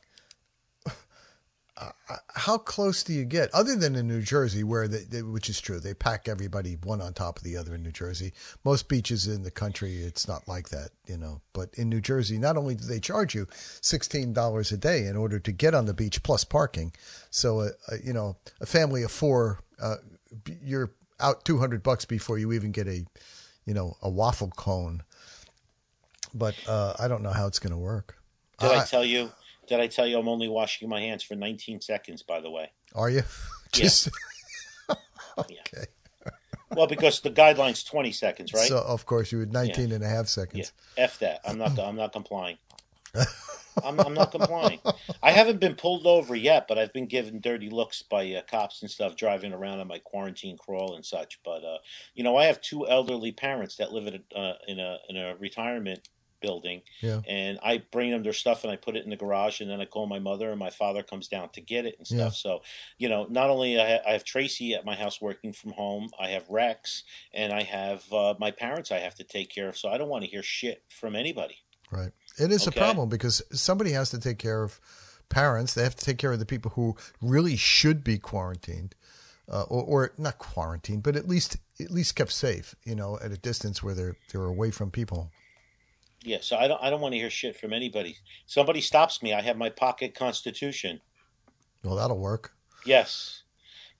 [0.86, 1.90] Uh,
[2.28, 5.60] how close do you get, other than in New Jersey, where they, they, which is
[5.60, 8.32] true, they pack everybody one on top of the other in New Jersey.
[8.64, 11.42] Most beaches in the country, it's not like that, you know.
[11.52, 13.46] But in New Jersey, not only do they charge you
[13.82, 16.94] sixteen dollars a day in order to get on the beach plus parking,
[17.28, 19.96] so uh, uh, you know a family of four, uh,
[20.62, 23.04] you're out two hundred bucks before you even get a,
[23.66, 25.02] you know, a waffle cone
[26.34, 28.18] but uh, I don't know how it's going to work.
[28.60, 29.30] Did I, I, tell you?
[29.68, 32.22] Did I tell you I'm only washing my hands for 19 seconds?
[32.22, 33.22] By the way, are you?
[33.72, 34.10] Just
[35.38, 35.58] okay.
[35.74, 35.84] Yeah.
[36.74, 38.68] Well, because the guideline's 20 seconds, right?
[38.68, 39.94] So of course you would 19 yeah.
[39.94, 40.72] and a half seconds.
[40.96, 41.04] Yeah.
[41.04, 41.40] F that.
[41.46, 41.78] I'm not.
[41.78, 42.58] I'm not complying.
[43.82, 44.80] I'm, I'm, not complying.
[45.22, 48.82] I haven't been pulled over yet, but I've been given dirty looks by uh, cops
[48.82, 51.40] and stuff driving around on my quarantine crawl and such.
[51.44, 51.78] But uh,
[52.14, 55.34] you know, I have two elderly parents that live a, uh, in a in a
[55.36, 56.08] retirement
[56.44, 56.82] building.
[57.00, 57.20] Yeah.
[57.26, 59.80] And I bring them their stuff and I put it in the garage and then
[59.80, 62.18] I call my mother and my father comes down to get it and stuff.
[62.18, 62.28] Yeah.
[62.30, 62.62] So,
[62.98, 66.28] you know, not only I, I, have Tracy at my house working from home, I
[66.28, 69.78] have Rex and I have uh, my parents I have to take care of.
[69.78, 71.56] So I don't want to hear shit from anybody.
[71.90, 72.12] Right.
[72.38, 72.78] It is okay?
[72.78, 74.78] a problem because somebody has to take care of
[75.30, 75.72] parents.
[75.72, 78.94] They have to take care of the people who really should be quarantined.
[79.46, 83.30] Uh, or, or, not quarantined, but at least at least kept safe, you know, at
[83.30, 85.30] a distance where they're they're away from people.
[86.24, 88.16] Yeah, so I don't I don't want to hear shit from anybody.
[88.46, 91.00] Somebody stops me, I have my pocket constitution.
[91.82, 92.54] Well, that'll work.
[92.86, 93.42] Yes.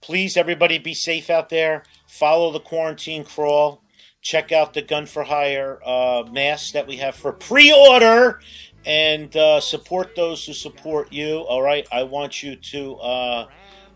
[0.01, 1.85] Please, everybody, be safe out there.
[2.07, 3.83] Follow the quarantine crawl.
[4.21, 8.41] Check out the Gun for Hire uh, masks that we have for pre-order,
[8.87, 11.39] and uh, support those who support you.
[11.39, 12.97] All right, I want you to.
[12.97, 13.47] Uh,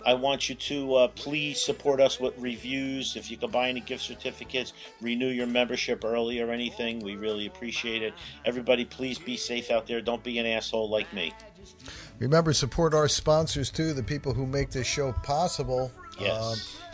[0.06, 3.16] I want you to uh, please support us with reviews.
[3.16, 7.46] If you can buy any gift certificates, renew your membership early or anything, we really
[7.46, 8.14] appreciate it.
[8.44, 10.00] Everybody, please be safe out there.
[10.00, 11.32] Don't be an asshole like me.
[12.18, 15.92] Remember, support our sponsors too, the people who make this show possible.
[16.20, 16.42] Yes.
[16.42, 16.84] Um,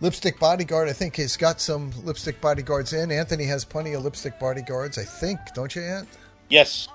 [0.00, 3.10] Lipstick Bodyguard, I think, has got some lipstick bodyguards in.
[3.10, 6.08] Anthony has plenty of lipstick bodyguards, I think, don't you, Ant?
[6.50, 6.88] Yes.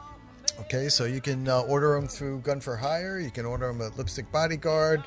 [0.62, 3.20] Okay, so you can uh, order them through Gun for Hire.
[3.20, 5.04] You can order them at Lipstick Bodyguard.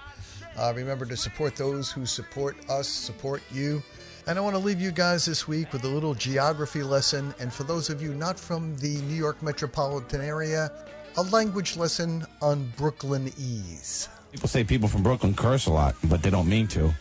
[0.57, 3.83] Uh, remember to support those who support us, support you.
[4.27, 7.35] And I want to leave you guys this week with a little geography lesson.
[7.39, 10.71] And for those of you not from the New York metropolitan area,
[11.17, 14.09] a language lesson on Brooklynese.
[14.31, 16.95] People say people from Brooklyn curse a lot, but they don't mean to.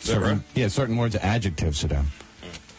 [0.00, 2.06] Certain, yeah, certain words are adjectives to them.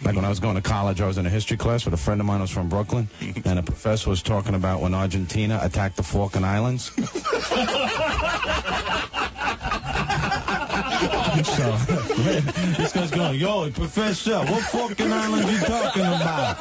[0.02, 1.98] Like when I was going to college, I was in a history class with a
[1.98, 3.08] friend of mine who was from Brooklyn,
[3.46, 6.92] and a professor was talking about when Argentina attacked the Falkland Islands.
[11.44, 11.72] so
[12.78, 16.58] this guy's going, yo, professor, what fucking island you talking about?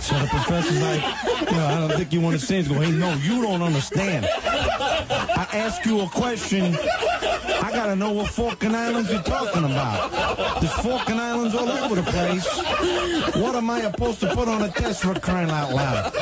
[0.00, 1.02] so the professor's like,
[1.52, 2.66] no, I don't think you understand.
[2.66, 4.26] He's going, hey, no, you don't understand.
[4.30, 6.76] I ask you a question.
[7.70, 10.60] I gotta know what Falkland Islands you're talking about.
[10.60, 12.44] There's Falkland Islands all over the place.
[13.36, 16.12] What am I supposed to put on a test for crying out loud?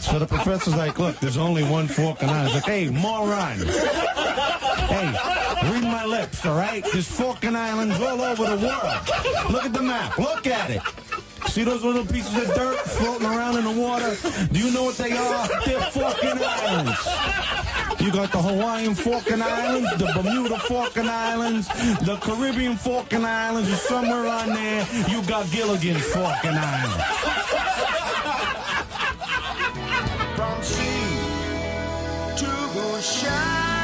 [0.00, 2.50] So the professor's like, look, there's only one Falkland Island.
[2.50, 3.58] He's like, hey, moron.
[4.88, 6.84] Hey, read my lips, all right?
[6.92, 9.50] There's Falkland Islands all over the world.
[9.50, 10.18] Look at the map.
[10.18, 10.82] Look at it.
[11.48, 14.16] See those little pieces of dirt floating around in the water?
[14.52, 15.48] Do you know what they are?
[15.64, 17.08] They're Falkland Islands.
[18.00, 21.66] You got the Hawaiian Falkland Islands, the Bermuda Falkland Islands,
[22.04, 27.04] the Caribbean Falkland Islands, and somewhere on there you got Gilligan Falkland Islands.
[30.36, 31.08] From sea
[32.36, 33.77] to shine.